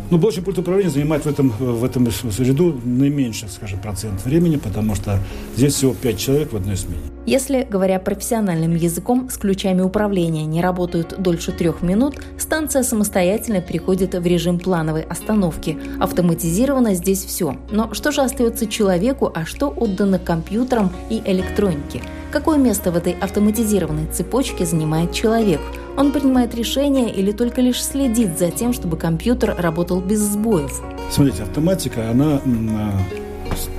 Ну, 0.10 0.17
блочный 0.17 0.43
пульт 0.43 0.58
управления 0.58 0.89
занимает 0.89 1.26
в 1.26 1.28
этом, 1.28 1.50
в 1.60 1.84
этом 1.84 2.08
ряду 2.39 2.80
наименьший, 2.86 3.50
скажем, 3.50 3.80
процент 3.80 4.24
времени, 4.24 4.56
потому 4.56 4.96
что 4.96 5.20
здесь 5.58 5.74
всего 5.74 5.93
5 5.93 6.17
человек 6.17 6.54
в 6.54 6.56
одной 6.56 6.78
смене. 6.78 7.02
Если, 7.26 7.67
говоря 7.70 8.00
профессиональным 8.00 8.74
языком, 8.76 9.30
с 9.30 9.38
ключами 9.38 9.82
управления 9.82 10.46
не 10.46 10.62
работают 10.62 11.15
дольше 11.20 11.52
трех 11.52 11.82
минут, 11.82 12.15
станция 12.38 12.84
самостоятельно 12.84 13.60
переходит 13.60 14.15
в 14.15 14.26
режим 14.26 14.60
плановой 14.60 15.02
остановки. 15.02 15.78
Автоматизировано 16.00 16.93
здесь 16.93 17.26
все. 17.26 17.58
Но 17.70 17.93
что 17.93 18.12
же 18.12 18.22
остается 18.22 18.65
человеку, 18.65 19.30
а 19.36 19.46
что 19.46 19.67
отдано 19.67 20.20
компьютерам 20.20 20.89
и 21.10 21.22
электронике? 21.26 22.02
Какое 22.32 22.58
место 22.58 22.92
в 22.92 22.98
этой 22.98 23.13
автоматизированной 23.13 24.08
цепочке 24.12 24.66
занимает 24.66 25.13
человек? 25.13 25.62
Он 25.96 26.12
принимает 26.12 26.54
решения 26.54 27.10
или 27.10 27.32
только 27.32 27.62
лишь 27.62 27.84
следит 27.84 28.38
за 28.38 28.52
тем, 28.52 28.74
чтобы 28.74 28.98
компьютер 28.98 29.56
работал 29.58 30.02
без 30.02 30.20
сбоев? 30.20 30.82
Смотрите, 31.10 31.44
автоматика, 31.44 32.12
она 32.12 32.42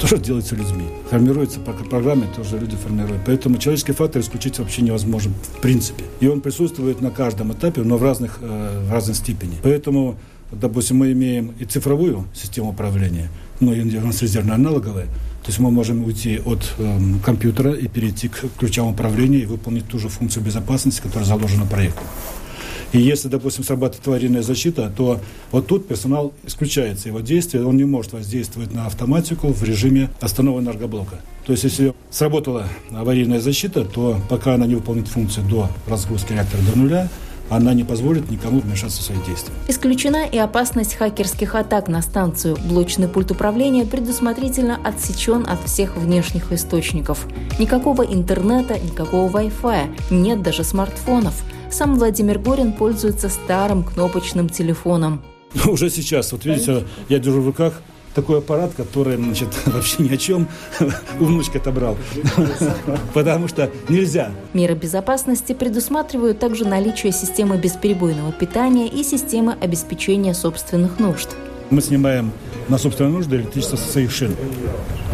тоже 0.01 0.19
делается 0.19 0.57
людьми. 0.57 0.85
Формируется 1.11 1.61
по 1.61 1.73
программе, 1.73 2.27
тоже 2.35 2.59
люди 2.59 2.75
формируют. 2.75 3.21
Поэтому 3.27 3.59
человеческий 3.59 3.93
фактор 3.93 4.23
исключить 4.23 4.59
вообще 4.59 4.83
невозможен 4.83 5.35
в 5.35 5.61
принципе. 5.61 6.05
И 6.21 6.27
он 6.27 6.41
присутствует 6.41 7.03
на 7.03 7.11
каждом 7.11 7.53
этапе, 7.53 7.83
но 7.83 7.99
в, 7.99 8.03
разных, 8.03 8.39
э, 8.41 8.85
в 8.89 8.93
разной 8.93 9.15
степени. 9.15 9.57
Поэтому, 9.63 10.17
допустим, 10.51 10.97
мы 10.97 11.13
имеем 11.13 11.53
и 11.59 11.67
цифровую 11.67 12.25
систему 12.35 12.71
управления, 12.71 13.29
ну, 13.61 13.75
и 13.75 13.99
у 13.99 14.07
нас 14.07 14.23
резервная 14.23 14.55
аналоговая, 14.55 15.07
то 15.49 15.51
есть 15.51 15.61
мы 15.61 15.71
можем 15.71 16.05
уйти 16.05 16.43
от 16.45 16.75
э, 16.77 16.99
компьютера 17.25 17.73
и 17.73 17.89
перейти 17.89 18.29
к 18.29 18.45
ключам 18.59 18.89
управления 18.89 19.39
и 19.39 19.47
выполнить 19.47 19.89
ту 19.89 19.99
же 19.99 20.11
функцию 20.11 20.45
безопасности, 20.45 21.01
которая 21.01 21.25
заложена 21.25 21.65
проектом. 21.65 22.05
И 22.93 23.01
если, 23.01 23.29
допустим, 23.29 23.65
срабатывает 23.65 24.07
аварийная 24.07 24.43
защита, 24.43 24.93
то 24.95 25.19
вот 25.51 25.67
тут 25.67 25.89
персонал 25.89 26.35
исключается 26.45 27.09
его 27.09 27.21
действие, 27.21 27.65
он 27.65 27.79
не 27.79 27.85
может 27.85 28.13
воздействовать 28.13 28.75
на 28.75 28.85
автоматику 28.85 29.49
в 29.55 29.63
режиме 29.65 30.11
остановки 30.21 30.65
энергоблока. 30.65 31.19
То 31.47 31.53
есть, 31.53 31.65
если 31.65 31.95
сработала 32.11 32.69
аварийная 32.91 33.41
защита, 33.41 33.87
то 33.87 34.21
пока 34.29 34.53
она 34.53 34.67
не 34.67 34.75
выполнит 34.75 35.09
функцию 35.09 35.49
до 35.49 35.71
разгрузки 35.87 36.35
реактора 36.35 36.61
до 36.61 36.79
нуля, 36.79 37.09
она 37.51 37.75
не 37.75 37.85
позволит 37.85 38.31
никому 38.31 38.61
вмешаться 38.61 39.01
в 39.01 39.05
свои 39.05 39.19
действия. 39.27 39.55
Исключена 39.69 40.27
и 40.27 40.39
опасность 40.39 40.95
хакерских 40.95 41.55
атак 41.55 41.89
на 41.89 42.03
станцию. 42.03 42.57
Блочный 42.65 43.09
пульт 43.09 43.31
управления 43.31 43.85
предусмотрительно 43.85 44.79
отсечен 44.85 45.47
от 45.49 45.63
всех 45.65 45.97
внешних 45.97 46.53
источников. 46.53 47.27
Никакого 47.59 48.03
интернета, 48.03 48.79
никакого 48.79 49.29
Wi-Fi, 49.31 49.89
нет 50.11 50.43
даже 50.43 50.65
смартфонов. 50.65 51.43
Сам 51.71 51.97
Владимир 51.97 52.39
Горин 52.39 52.73
пользуется 52.73 53.29
старым 53.29 53.85
кнопочным 53.85 54.49
телефоном. 54.49 55.23
Уже 55.67 55.91
сейчас, 55.91 56.33
вот 56.33 56.45
видите, 56.45 56.85
я 57.09 57.19
держу 57.19 57.41
в 57.41 57.47
руках 57.47 57.83
такой 58.14 58.38
аппарат, 58.38 58.73
который, 58.77 59.16
значит, 59.16 59.49
вообще 59.66 60.03
ни 60.03 60.12
о 60.12 60.16
чем 60.16 60.49
у 61.21 61.25
внучки 61.25 61.57
отобрал. 61.59 61.97
Потому 63.14 63.49
что 63.49 63.71
нельзя. 63.88 64.33
Меры 64.55 64.75
безопасности 64.75 65.53
предусматривают 65.53 66.38
также 66.38 66.64
наличие 66.64 67.12
системы 67.12 67.59
бесперебойного 67.59 68.33
питания 68.33 68.88
и 68.88 69.03
системы 69.03 69.57
обеспечения 69.61 70.35
собственных 70.35 70.99
нужд. 70.99 71.29
Мы 71.71 71.83
снимаем 71.83 72.33
на 72.68 72.79
собственные 72.79 73.12
нужды 73.12 73.37
электричество 73.37 73.77
со 73.77 73.88
своих 73.88 74.11
шин 74.11 74.35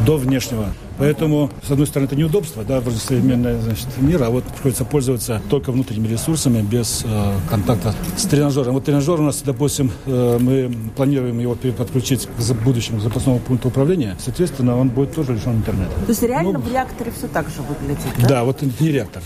до 0.06 0.16
внешнего 0.16 0.72
Поэтому, 0.98 1.50
с 1.66 1.70
одной 1.70 1.86
стороны, 1.86 2.06
это 2.06 2.16
неудобство, 2.16 2.64
да, 2.64 2.80
вроде 2.80 2.98
современного 2.98 3.60
значит, 3.60 3.88
мира, 3.98 4.26
а 4.26 4.30
вот 4.30 4.44
приходится 4.44 4.84
пользоваться 4.84 5.42
только 5.50 5.72
внутренними 5.72 6.08
ресурсами, 6.08 6.62
без 6.62 7.04
э, 7.04 7.32
контакта 7.48 7.94
с 8.16 8.24
тренажером. 8.24 8.74
Вот 8.74 8.84
тренажер 8.84 9.20
у 9.20 9.24
нас, 9.24 9.42
допустим, 9.42 9.90
э, 10.06 10.38
мы 10.40 10.72
планируем 10.96 11.38
его 11.38 11.54
подключить 11.54 12.26
к 12.26 12.52
будущему 12.64 13.00
запасному 13.00 13.38
пункту 13.38 13.68
управления, 13.68 14.16
соответственно, 14.18 14.76
он 14.78 14.88
будет 14.88 15.14
тоже 15.14 15.34
лишен 15.34 15.56
интернета. 15.56 15.92
То 15.92 16.10
есть 16.10 16.22
реально 16.22 16.52
ну, 16.52 16.60
в 16.60 16.72
реакторе 16.72 17.12
все 17.16 17.28
так 17.28 17.48
же 17.48 17.62
выглядит, 17.62 18.04
да? 18.18 18.28
Да, 18.28 18.44
вот 18.44 18.62
это 18.62 18.82
не 18.82 18.90
реактор. 18.90 19.22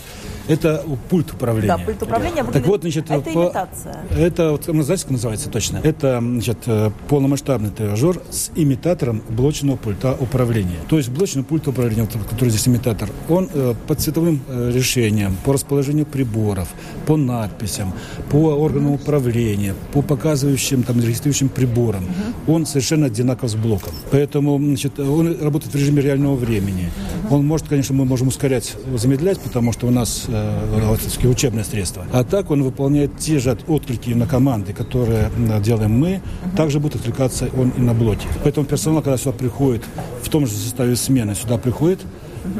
Это 0.49 0.83
пульт 1.09 1.31
управления. 1.31 1.67
Да, 1.67 1.77
пульт 1.77 2.01
управления 2.01 2.41
выглядит... 2.41 2.53
Так 2.53 2.65
вот, 2.65 2.81
значит, 2.81 3.11
это 3.11 3.21
по... 3.21 3.45
имитация. 3.45 3.97
Это, 4.17 4.51
вот, 4.51 4.63
знаете, 4.63 5.03
как 5.03 5.11
называется 5.11 5.49
точно? 5.49 5.79
Это, 5.83 6.19
значит, 6.19 6.57
э, 6.65 6.89
полномасштабный 7.07 7.69
тренажер 7.69 8.19
с 8.31 8.49
имитатором 8.55 9.21
блочного 9.29 9.77
пульта 9.77 10.17
управления. 10.19 10.79
То 10.89 10.97
есть 10.97 11.09
блочный 11.09 11.43
пульт 11.43 11.58
управления, 11.67 12.07
который 12.29 12.49
здесь 12.49 12.67
имитатор, 12.67 13.09
он 13.27 13.49
э, 13.53 13.73
по 13.87 13.95
цветовым 13.95 14.41
э, 14.47 14.71
решениям, 14.73 15.35
по 15.43 15.53
расположению 15.53 16.05
приборов, 16.05 16.69
по 17.05 17.17
надписям, 17.17 17.93
по 18.29 18.55
органам 18.55 18.93
управления, 18.93 19.75
по 19.93 20.01
показывающим, 20.01 20.83
там, 20.83 20.99
регистрирующим 20.99 21.49
приборам, 21.49 22.03
угу. 22.03 22.53
он 22.53 22.65
совершенно 22.65 23.07
одинаков 23.07 23.49
с 23.49 23.55
блоком. 23.55 23.93
Поэтому, 24.11 24.57
значит, 24.57 24.99
он 24.99 25.39
работает 25.41 25.73
в 25.73 25.75
режиме 25.75 26.01
реального 26.01 26.35
времени. 26.35 26.89
Он 27.29 27.45
может, 27.45 27.67
конечно, 27.67 27.95
мы 27.95 28.05
можем 28.05 28.27
ускорять, 28.27 28.75
замедлять, 28.95 29.39
потому 29.39 29.71
что 29.73 29.87
у 29.87 29.91
нас 29.91 30.25
э, 30.27 30.99
учебное 31.23 31.63
средство. 31.63 32.05
А 32.11 32.23
так 32.23 32.51
он 32.51 32.63
выполняет 32.63 33.17
те 33.17 33.39
же 33.39 33.57
отклики 33.67 34.11
на 34.11 34.27
команды, 34.27 34.73
которые 34.73 35.29
делаем 35.63 35.91
мы, 35.91 36.21
также 36.55 36.79
будет 36.79 36.95
откликаться 36.95 37.49
он 37.57 37.69
и 37.69 37.81
на 37.81 37.93
блоке. 37.93 38.27
Поэтому 38.43 38.65
персонал, 38.65 39.01
когда 39.01 39.17
сюда 39.17 39.31
приходит 39.31 39.83
в 40.21 40.29
том 40.29 40.45
же 40.45 40.53
составе 40.53 40.95
смены, 40.95 41.35
сюда 41.49 41.57
приходит, 41.57 41.99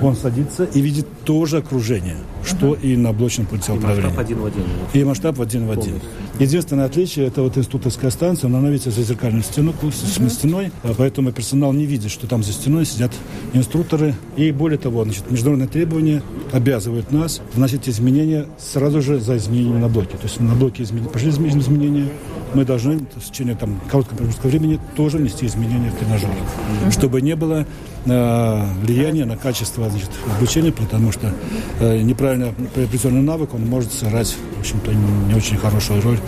он 0.02 0.16
садится 0.16 0.66
и 0.66 0.82
видит 0.82 1.06
то 1.24 1.46
же 1.46 1.58
окружение, 1.58 2.18
что 2.44 2.74
и 2.74 2.98
на 2.98 3.14
блочном 3.14 3.46
пульте 3.46 3.72
управления. 3.72 4.10
И 4.10 4.14
масштаб 4.14 4.20
один 4.20 4.40
в 4.40 4.46
один. 4.46 4.64
И 4.94 5.04
масштаб 5.04 5.42
один 5.42 5.68
в 5.68 5.72
один. 5.72 6.00
Единственное 6.40 6.86
отличие, 6.86 7.28
это 7.28 7.42
вот 7.44 7.58
институторская 7.58 8.12
станция, 8.12 8.50
но 8.50 8.58
она 8.58 8.70
видится 8.70 8.92
за 8.92 9.04
зеркальной 9.04 9.44
стеной, 9.44 9.74
uh 9.82 10.30
стеной, 10.30 10.72
а 10.84 10.94
поэтому 10.98 11.32
персонал 11.32 11.72
не 11.74 11.86
видит, 11.86 12.12
что 12.12 12.28
там 12.28 12.44
за 12.44 12.52
стеной 12.52 12.86
сидят 12.86 13.12
инструкторы. 13.54 14.16
И 14.38 14.52
более 14.52 14.80
того, 14.80 15.04
значит, 15.04 15.30
международные 15.30 15.68
требования 15.68 16.24
обязывают 16.52 17.12
нас 17.12 17.42
вносить 17.54 17.88
изменения 17.88 18.48
сразу 18.58 19.02
же 19.02 19.20
за 19.20 19.38
изменением 19.38 19.82
на 19.82 19.90
блоке. 19.90 20.18
То 20.18 20.24
есть 20.24 20.40
на 20.40 20.56
блоке 20.56 20.84
измен... 20.84 21.06
пошли 21.06 21.30
изменения, 21.30 22.08
мы 22.54 22.66
должны 22.66 22.98
в 22.98 23.32
течение 23.32 23.56
там, 23.56 23.80
короткого 23.90 24.18
промежутка 24.18 24.48
времени 24.48 24.80
тоже 24.96 25.18
внести 25.18 25.46
изменения 25.46 25.92
в 25.92 25.96
тренажер, 25.96 26.30
uh 26.30 26.92
чтобы 26.92 27.22
не 27.22 27.36
было 27.36 27.66
э, 28.12 28.66
влияния 28.82 29.26
на 29.26 29.38
качество 29.38 29.90
значит, 29.90 30.10
обучения, 30.38 30.72
потому 30.72 31.12
что 31.12 31.34
э, 31.80 32.02
неправильно 32.02 32.54
приобретенный 32.74 33.22
навык, 33.22 33.54
он 33.54 33.66
может 33.66 33.92
сыграть, 33.92 34.36
в 34.58 34.60
общем-то, 34.60 34.92
не 34.94 35.34
очень 35.36 35.58
хорошую 35.58 36.02
роль 36.02 36.20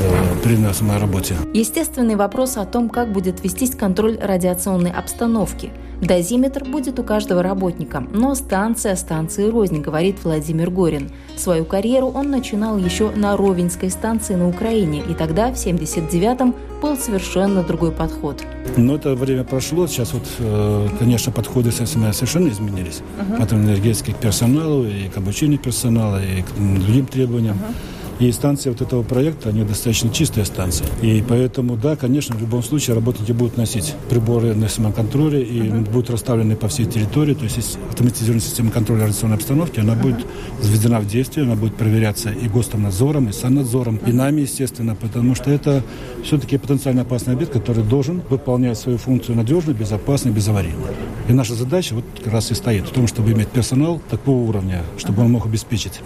э, 0.00 0.42
при 0.42 0.56
самой 0.72 0.98
работе. 0.98 1.34
Естественный 1.54 2.16
вопрос 2.16 2.56
о 2.56 2.64
том, 2.64 2.88
как 2.88 3.12
будет 3.12 3.42
вестись 3.42 3.74
контроль 3.74 4.18
радиационной 4.20 4.90
обстановки. 4.90 5.70
Дозиметр 6.00 6.64
будет 6.64 6.98
у 7.00 7.02
каждого 7.02 7.42
работника, 7.42 8.04
но 8.12 8.34
станция 8.36 8.94
станции 8.94 9.48
рознь, 9.48 9.80
говорит 9.80 10.18
Владимир 10.22 10.70
Горин. 10.70 11.10
Свою 11.36 11.64
карьеру 11.64 12.08
он 12.08 12.30
начинал 12.30 12.78
еще 12.78 13.10
на 13.10 13.36
Ровенской 13.36 13.90
станции 13.90 14.34
на 14.34 14.48
Украине, 14.48 15.02
и 15.08 15.14
тогда, 15.14 15.50
в 15.52 15.54
79-м, 15.54 16.54
был 16.80 16.96
совершенно 16.96 17.64
другой 17.64 17.90
подход. 17.90 18.44
Но 18.76 18.94
это 18.94 19.16
время 19.16 19.42
прошло, 19.42 19.88
сейчас 19.88 20.12
вот, 20.12 20.22
э, 20.38 20.88
конечно, 21.00 21.32
подходы 21.32 21.72
совершенно 21.72 22.48
изменились. 22.48 23.00
Uh-huh. 23.18 23.42
От 23.42 23.52
энергетики 23.52 24.12
к 24.12 24.16
персоналу, 24.16 24.84
и 24.84 25.08
к 25.08 25.16
обучению 25.16 25.58
персонала, 25.58 26.22
и 26.22 26.42
к 26.42 26.54
другим 26.54 27.06
требованиям. 27.06 27.56
Uh-huh. 27.56 27.97
И 28.18 28.32
станции 28.32 28.70
вот 28.70 28.80
этого 28.80 29.04
проекта, 29.04 29.50
они 29.50 29.62
достаточно 29.62 30.10
чистые 30.10 30.44
станции. 30.44 30.84
И 31.02 31.22
поэтому, 31.26 31.76
да, 31.76 31.94
конечно, 31.94 32.34
в 32.34 32.40
любом 32.40 32.64
случае 32.64 32.96
работники 32.96 33.30
будут 33.30 33.56
носить 33.56 33.94
приборы 34.10 34.54
на 34.54 34.68
самоконтроле 34.68 35.42
и 35.42 35.60
uh-huh. 35.60 35.90
будут 35.90 36.10
расставлены 36.10 36.56
по 36.56 36.66
всей 36.66 36.86
территории. 36.86 37.34
То 37.34 37.44
есть, 37.44 37.78
автоматизированная 37.90 38.40
система 38.40 38.72
контроля 38.72 39.02
радиационной 39.02 39.36
обстановки, 39.36 39.78
она 39.78 39.94
uh-huh. 39.94 40.02
будет 40.02 40.26
введена 40.60 40.98
в 40.98 41.06
действие, 41.06 41.46
она 41.46 41.54
будет 41.54 41.76
проверяться 41.76 42.30
и 42.30 42.48
гостомнадзором, 42.48 43.28
и 43.28 43.32
саннадзором, 43.32 43.96
uh-huh. 43.96 44.10
и 44.10 44.12
нами, 44.12 44.40
естественно, 44.40 44.96
потому 44.96 45.36
что 45.36 45.50
это 45.52 45.84
все-таки 46.24 46.58
потенциально 46.58 47.02
опасный 47.02 47.34
объект, 47.34 47.52
который 47.52 47.84
должен 47.84 48.22
выполнять 48.28 48.78
свою 48.78 48.98
функцию 48.98 49.36
надежно, 49.36 49.70
безопасно 49.72 50.30
и 50.30 50.32
безаварийно. 50.32 50.88
И 51.28 51.32
наша 51.32 51.54
задача 51.54 51.94
вот 51.94 52.04
как 52.24 52.32
раз 52.32 52.50
и 52.50 52.54
стоит 52.54 52.88
в 52.88 52.90
том, 52.90 53.06
чтобы 53.06 53.30
иметь 53.30 53.48
персонал 53.48 54.00
такого 54.10 54.48
уровня, 54.48 54.82
чтобы 54.96 55.22
он 55.22 55.30
мог 55.30 55.46
обеспечить 55.46 56.00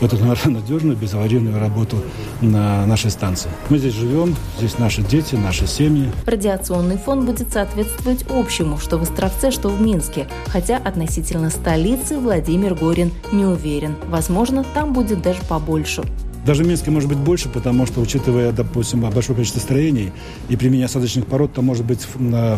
эту 0.00 0.16
надежную, 0.50 0.96
безаварийную 0.96 1.58
работу 1.58 1.96
на 2.40 2.86
нашей 2.86 3.10
станции. 3.10 3.50
Мы 3.68 3.78
здесь 3.78 3.94
живем, 3.94 4.34
здесь 4.58 4.78
наши 4.78 5.02
дети, 5.02 5.34
наши 5.34 5.66
семьи. 5.66 6.10
Радиационный 6.26 6.96
фон 6.96 7.24
будет 7.26 7.52
соответствовать 7.52 8.24
общему, 8.30 8.78
что 8.78 8.98
в 8.98 9.02
Островце, 9.02 9.50
что 9.50 9.68
в 9.68 9.80
Минске. 9.80 10.26
Хотя 10.46 10.76
относительно 10.76 11.50
столицы 11.50 12.18
Владимир 12.18 12.74
Горин 12.74 13.10
не 13.32 13.44
уверен. 13.44 13.96
Возможно, 14.08 14.64
там 14.74 14.92
будет 14.92 15.22
даже 15.22 15.40
побольше. 15.48 16.04
Даже 16.48 16.64
в 16.64 16.66
Минске 16.66 16.90
может 16.90 17.10
быть 17.10 17.18
больше, 17.18 17.50
потому 17.50 17.84
что, 17.84 18.00
учитывая, 18.00 18.52
допустим, 18.52 19.02
большое 19.02 19.34
количество 19.34 19.60
строений 19.60 20.12
и 20.48 20.56
применение 20.56 20.86
осадочных 20.86 21.26
пород, 21.26 21.52
там 21.52 21.66
может 21.66 21.84
быть 21.84 22.00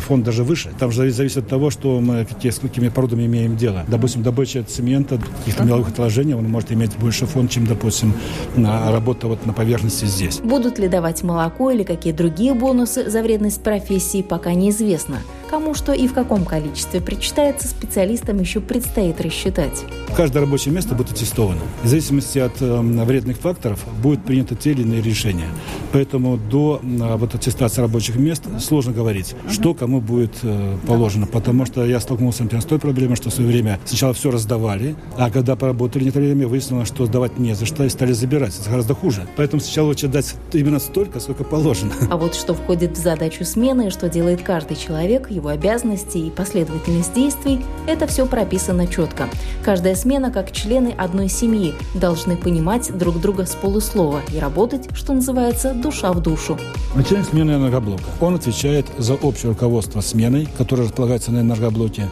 фонд 0.06 0.24
даже 0.24 0.44
выше. 0.44 0.70
Там 0.78 0.92
же 0.92 1.10
зависит 1.10 1.38
от 1.38 1.48
того, 1.48 1.70
что 1.70 1.98
мы 2.00 2.24
какие, 2.24 2.52
с 2.52 2.60
какими 2.60 2.88
породами 2.88 3.26
имеем 3.26 3.56
дело. 3.56 3.84
Допустим, 3.88 4.22
добыча 4.22 4.62
цемента, 4.62 5.18
каких-то 5.40 5.64
меловых 5.64 5.88
отложений, 5.88 6.34
он 6.34 6.48
может 6.48 6.70
иметь 6.70 6.96
больше 6.98 7.26
фонд, 7.26 7.50
чем, 7.50 7.66
допустим, 7.66 8.14
работа 8.56 9.26
вот 9.26 9.44
на 9.44 9.52
поверхности 9.52 10.04
здесь. 10.04 10.38
Будут 10.38 10.78
ли 10.78 10.86
давать 10.86 11.24
молоко 11.24 11.72
или 11.72 11.82
какие 11.82 12.12
другие 12.12 12.54
бонусы 12.54 13.10
за 13.10 13.22
вредность 13.22 13.60
профессии, 13.60 14.22
пока 14.22 14.54
неизвестно. 14.54 15.16
Кому 15.50 15.74
что 15.74 15.92
и 15.92 16.06
в 16.06 16.12
каком 16.12 16.44
количестве 16.44 17.00
причитается, 17.00 17.66
специалистам 17.66 18.38
еще 18.38 18.60
предстоит 18.60 19.20
рассчитать. 19.20 19.82
Каждое 20.16 20.38
рабочее 20.38 20.72
место 20.72 20.94
будет 20.94 21.10
аттестовано. 21.10 21.62
В 21.82 21.88
зависимости 21.88 22.38
от 22.38 22.62
э, 22.62 22.80
вредных 22.80 23.38
факторов 23.38 23.79
будет 24.02 24.24
принято 24.24 24.54
те 24.54 24.72
или 24.72 24.82
иные 24.82 25.02
решения. 25.02 25.48
Поэтому 25.92 26.36
до 26.36 26.80
э, 26.82 27.16
вот, 27.16 27.34
аттестации 27.34 27.82
рабочих 27.82 28.16
мест 28.16 28.44
сложно 28.60 28.92
говорить, 28.92 29.34
что 29.50 29.74
кому 29.74 30.00
будет 30.00 30.32
э, 30.42 30.76
положено. 30.86 31.26
Потому 31.26 31.66
что 31.66 31.84
я 31.84 32.00
столкнулся 32.00 32.42
например, 32.42 32.62
с 32.62 32.66
той 32.66 32.78
проблемой, 32.78 33.16
что 33.16 33.30
в 33.30 33.34
свое 33.34 33.48
время 33.48 33.78
сначала 33.84 34.14
все 34.14 34.30
раздавали, 34.30 34.94
а 35.16 35.30
когда 35.30 35.56
поработали 35.56 36.04
некоторое 36.04 36.26
время, 36.26 36.48
выяснилось, 36.48 36.88
что 36.88 37.06
сдавать 37.06 37.38
не 37.38 37.54
за 37.54 37.66
что, 37.66 37.84
и 37.84 37.88
стали 37.88 38.12
забирать. 38.12 38.58
Это 38.58 38.70
гораздо 38.70 38.94
хуже. 38.94 39.26
Поэтому 39.36 39.60
сначала 39.60 39.88
лучше 39.88 40.08
дать 40.08 40.34
именно 40.52 40.78
столько, 40.78 41.20
сколько 41.20 41.44
положено. 41.44 41.92
А 42.10 42.16
вот 42.16 42.34
что 42.34 42.54
входит 42.54 42.96
в 42.96 43.02
задачу 43.02 43.44
смены, 43.44 43.90
что 43.90 44.08
делает 44.08 44.42
каждый 44.42 44.76
человек, 44.76 45.30
его 45.30 45.48
обязанности 45.48 46.18
и 46.18 46.30
последовательность 46.30 47.14
действий– 47.14 47.60
это 47.86 48.06
все 48.06 48.26
прописано 48.26 48.86
четко. 48.86 49.28
Каждая 49.64 49.94
смена, 49.94 50.30
как 50.30 50.52
члены 50.52 50.94
одной 50.96 51.28
семьи, 51.28 51.74
должны 51.94 52.36
понимать 52.36 52.96
друг 52.96 53.20
друга 53.20 53.46
с 53.46 53.54
полуслова 53.60 54.20
и 54.34 54.38
работать, 54.38 54.88
что 54.94 55.12
называется, 55.12 55.74
душа 55.74 56.12
в 56.12 56.20
душу. 56.20 56.58
Начальник 56.94 57.26
смены 57.26 57.52
энергоблока. 57.52 58.04
Он 58.20 58.34
отвечает 58.34 58.86
за 58.98 59.14
общее 59.14 59.50
руководство 59.50 60.00
сменой, 60.00 60.48
которое 60.58 60.84
располагается 60.84 61.32
на 61.32 61.40
энергоблоке. 61.40 62.08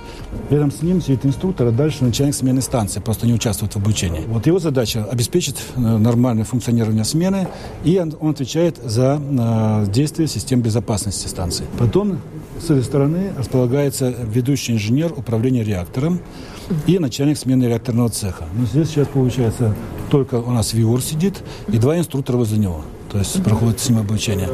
Рядом 0.50 0.70
с 0.70 0.82
ним 0.82 1.00
сидит 1.00 1.26
инструктор, 1.26 1.68
а 1.68 1.70
дальше 1.72 2.04
начальник 2.04 2.34
смены 2.34 2.60
станции, 2.62 3.00
просто 3.00 3.26
не 3.26 3.34
участвует 3.34 3.72
в 3.74 3.76
обучении. 3.76 4.24
Вот 4.26 4.46
его 4.46 4.58
задача– 4.58 5.04
обеспечить 5.10 5.56
э, 5.76 5.80
нормальное 5.80 6.44
функционирование 6.44 7.04
смены, 7.04 7.48
и 7.84 7.98
он 7.98 8.30
отвечает 8.30 8.76
за 8.84 9.20
э, 9.20 9.90
действие 9.90 10.28
систем 10.28 10.60
безопасности 10.60 11.26
станции. 11.26 11.66
Потом 11.78 12.18
с 12.60 12.64
этой 12.64 12.82
стороны 12.82 13.32
располагается 13.36 14.10
ведущий 14.10 14.72
инженер 14.72 15.12
управления 15.16 15.64
реактором 15.64 16.20
и 16.86 16.98
начальник 16.98 17.38
смены 17.38 17.64
реакторного 17.64 18.10
цеха. 18.10 18.44
Но 18.54 18.66
здесь 18.66 18.88
сейчас 18.88 19.08
получается 19.08 19.74
только 20.08 20.36
у 20.36 20.50
нас 20.50 20.72
ВИОР 20.72 21.02
сидит 21.02 21.42
и 21.68 21.78
два 21.78 21.98
инструктора 21.98 22.36
возле 22.36 22.58
него. 22.58 22.82
То 23.10 23.18
есть 23.18 23.42
проходит 23.42 23.80
с 23.80 23.88
ним 23.88 23.98
обучение. 23.98 24.48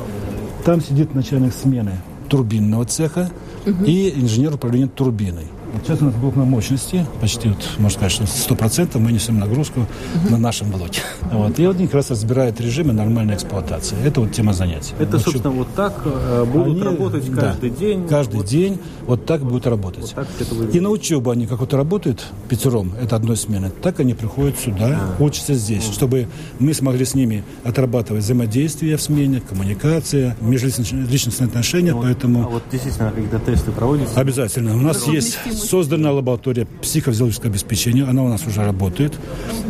Там 0.64 0.80
сидит 0.80 1.14
начальник 1.14 1.52
смены 1.52 2.00
турбинного 2.28 2.84
цеха 2.84 3.30
и 3.66 4.12
инженер 4.16 4.54
управления 4.54 4.88
турбиной. 4.88 5.46
Сейчас 5.82 6.00
у 6.00 6.06
нас 6.06 6.14
блок 6.14 6.36
на 6.36 6.44
мощности, 6.44 7.06
почти, 7.20 7.48
вот, 7.48 7.58
можно 7.78 7.98
сказать, 7.98 8.12
что 8.12 8.26
сто 8.26 8.54
процентов 8.54 9.00
мы 9.02 9.12
несем 9.12 9.38
нагрузку 9.38 9.86
на 10.30 10.38
нашем 10.38 10.70
блоке. 10.70 11.02
Вот. 11.30 11.58
И 11.58 11.64
они 11.64 11.86
как 11.86 11.94
раз 11.94 12.10
разбирают 12.10 12.60
режимы 12.60 12.92
нормальной 12.92 13.34
эксплуатации. 13.34 13.96
Это 14.04 14.20
вот 14.20 14.32
тема 14.32 14.52
занятий. 14.52 14.94
Это, 14.98 15.12
вот, 15.12 15.22
собственно, 15.22 15.54
вот 15.54 15.68
так 15.74 15.94
э, 16.04 16.44
будут 16.44 16.76
они, 16.76 16.82
работать 16.82 17.30
каждый 17.30 17.70
да, 17.70 17.76
день? 17.76 18.08
Каждый 18.08 18.36
вот. 18.36 18.46
день 18.46 18.78
вот 19.06 19.26
так 19.26 19.42
будут 19.42 19.66
работать. 19.66 20.14
Вот 20.16 20.26
так 20.26 20.74
и 20.74 20.80
на 20.80 20.90
учебу 20.90 21.30
они 21.30 21.46
как 21.46 21.60
вот 21.60 21.74
работают 21.74 22.24
пятером, 22.48 22.92
это 23.00 23.16
одной 23.16 23.36
смены, 23.36 23.70
так 23.70 24.00
они 24.00 24.14
приходят 24.14 24.58
сюда, 24.58 25.14
а. 25.18 25.22
учатся 25.22 25.54
здесь, 25.54 25.86
а. 25.88 25.92
чтобы 25.92 26.28
мы 26.58 26.72
смогли 26.74 27.04
с 27.04 27.14
ними 27.14 27.44
отрабатывать 27.64 28.22
взаимодействие 28.22 28.96
в 28.96 29.02
смене, 29.02 29.40
коммуникация, 29.40 30.36
межличностные 30.40 31.48
отношения, 31.48 31.94
вот, 31.94 32.04
поэтому... 32.04 32.44
А 32.44 32.48
вот 32.48 32.62
действительно 32.70 33.10
какие-то 33.10 33.38
тесты 33.38 33.72
проводятся? 33.72 34.18
Обязательно. 34.18 34.76
У 34.76 34.80
нас 34.80 35.06
есть 35.06 35.38
Создана 35.64 36.12
лаборатория 36.12 36.66
психофизиологического 36.82 37.50
обеспечения, 37.50 38.04
она 38.04 38.22
у 38.22 38.28
нас 38.28 38.46
уже 38.46 38.62
работает. 38.62 39.18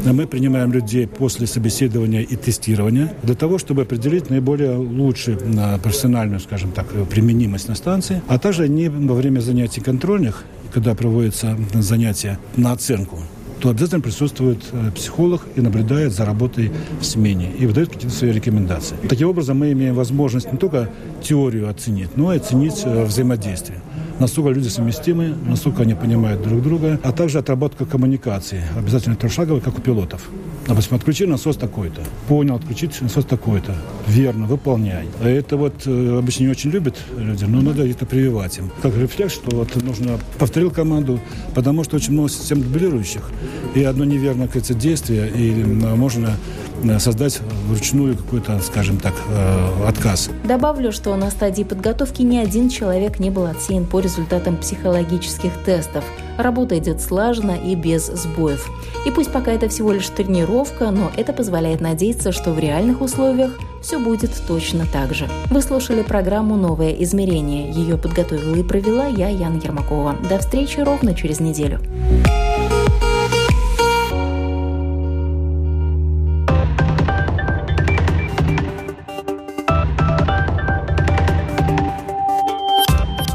Мы 0.05 0.27
принимаем 0.27 0.73
людей 0.73 1.07
после 1.07 1.47
собеседования 1.47 2.23
и 2.23 2.37
тестирования 2.37 3.15
для 3.23 3.35
того, 3.35 3.59
чтобы 3.59 3.83
определить 3.83 4.29
наиболее 4.29 4.75
лучшую 4.75 5.39
профессиональную, 5.83 6.41
скажем 6.41 6.73
так, 6.73 6.87
применимость 7.09 7.69
на 7.69 7.75
станции, 7.75 8.23
а 8.29 8.39
также 8.39 8.65
они 8.65 8.89
во 8.89 9.15
время 9.15 9.41
занятий 9.41 9.81
контрольных, 9.81 10.45
когда 10.73 10.95
проводятся 10.95 11.57
занятия 11.75 12.39
на 12.57 12.73
оценку, 12.73 13.21
то 13.65 13.71
обязательно 13.71 14.03
присутствует 14.03 14.59
э, 14.73 14.91
психолог 14.95 15.47
и 15.57 15.63
наблюдает 15.63 16.13
за 16.13 16.27
работой 16.27 16.71
в 17.01 17.05
смене 17.07 17.51
и 17.51 17.65
выдает 17.65 17.89
какие-то 17.89 18.15
свои 18.15 18.31
рекомендации. 18.31 18.95
Таким 19.09 19.31
образом, 19.31 19.59
мы 19.59 19.73
имеем 19.73 19.95
возможность 19.95 20.53
не 20.53 20.59
только 20.59 20.91
теорию 21.23 21.71
оценить, 21.71 22.15
но 22.15 22.35
и 22.35 22.37
оценить 22.37 22.83
э, 22.85 23.05
взаимодействие 23.07 23.81
насколько 24.19 24.51
люди 24.51 24.69
совместимы, 24.69 25.35
насколько 25.47 25.83
они 25.83 25.95
понимают 25.95 26.43
друг 26.43 26.63
друга, 26.63 27.01
а 27.03 27.13
также 27.13 27.39
отработка 27.39 27.85
коммуникации, 27.85 28.63
обязательно 28.77 29.17
трехшаговой, 29.17 29.61
как 29.61 29.79
у 29.79 29.81
пилотов. 29.81 30.29
Допустим, 30.67 30.97
отключили 30.97 31.29
насос 31.29 31.57
такой-то. 31.57 32.01
Понял, 32.27 32.55
отключить 32.55 33.01
насос 33.03 33.27
такой-то. 33.27 33.75
Верно, 34.07 34.47
выполняй. 34.47 35.07
Это 35.23 35.59
вот 35.59 35.83
э, 35.87 36.19
обычно 36.19 36.45
не 36.45 36.49
очень 36.49 36.71
любят 36.71 36.97
люди, 37.19 37.45
но 37.45 37.61
надо 37.61 37.87
это 37.87 38.07
прививать 38.07 38.57
им. 38.59 38.71
Как 38.81 38.97
рефлекс, 38.97 39.35
что 39.35 39.55
вот 39.55 39.75
нужно... 39.83 40.19
Повторил 40.39 40.71
команду, 40.71 41.21
потому 41.55 41.85
что 41.85 41.97
очень 41.97 42.13
много 42.13 42.31
систем 42.31 42.63
дублирующих. 42.63 43.31
И 43.75 43.83
одно 43.83 44.05
неверное, 44.05 44.49
кажется, 44.49 44.75
действие, 44.75 45.29
и 45.29 45.65
можно 45.65 46.37
Э, 46.83 46.99
создать 46.99 47.41
вручную 47.69 48.17
какой-то, 48.17 48.59
скажем 48.61 48.99
так, 48.99 49.15
э, 49.29 49.87
отказ. 49.87 50.31
Добавлю, 50.45 50.93
что 50.93 51.15
на 51.17 51.31
стадии 51.31 51.63
подготовки 51.63 52.23
ни 52.23 52.37
один 52.37 52.69
человек 52.69 53.21
не 53.21 53.31
был 53.31 53.47
отсеян 53.47 53.87
по 53.87 54.01
результатам 54.01 54.57
психологических 54.57 55.53
тестов. 55.65 56.05
Работа 56.37 56.77
идет 56.79 57.01
слаженно 57.01 57.53
и 57.53 57.75
без 57.75 58.07
сбоев. 58.07 58.69
И 59.07 59.11
пусть 59.11 59.31
пока 59.31 59.53
это 59.53 59.69
всего 59.69 59.93
лишь 59.93 60.09
тренировка, 60.09 60.91
но 60.91 61.11
это 61.17 61.33
позволяет 61.33 61.81
надеяться, 61.81 62.33
что 62.33 62.53
в 62.53 62.59
реальных 62.59 63.01
условиях 63.01 63.53
все 63.81 63.99
будет 63.99 64.31
точно 64.47 64.87
так 64.93 65.15
же. 65.15 65.29
Вы 65.51 65.63
слушали 65.63 66.03
программу 66.03 66.57
«Новое 66.57 66.93
измерение». 66.93 67.71
Ее 67.71 67.97
подготовила 67.97 68.57
и 68.57 68.63
провела 68.63 69.07
я, 69.07 69.29
Яна 69.29 69.61
Ермакова. 69.63 70.17
До 70.29 70.39
встречи 70.39 70.81
ровно 70.81 71.15
через 71.15 71.41
неделю. 71.41 71.81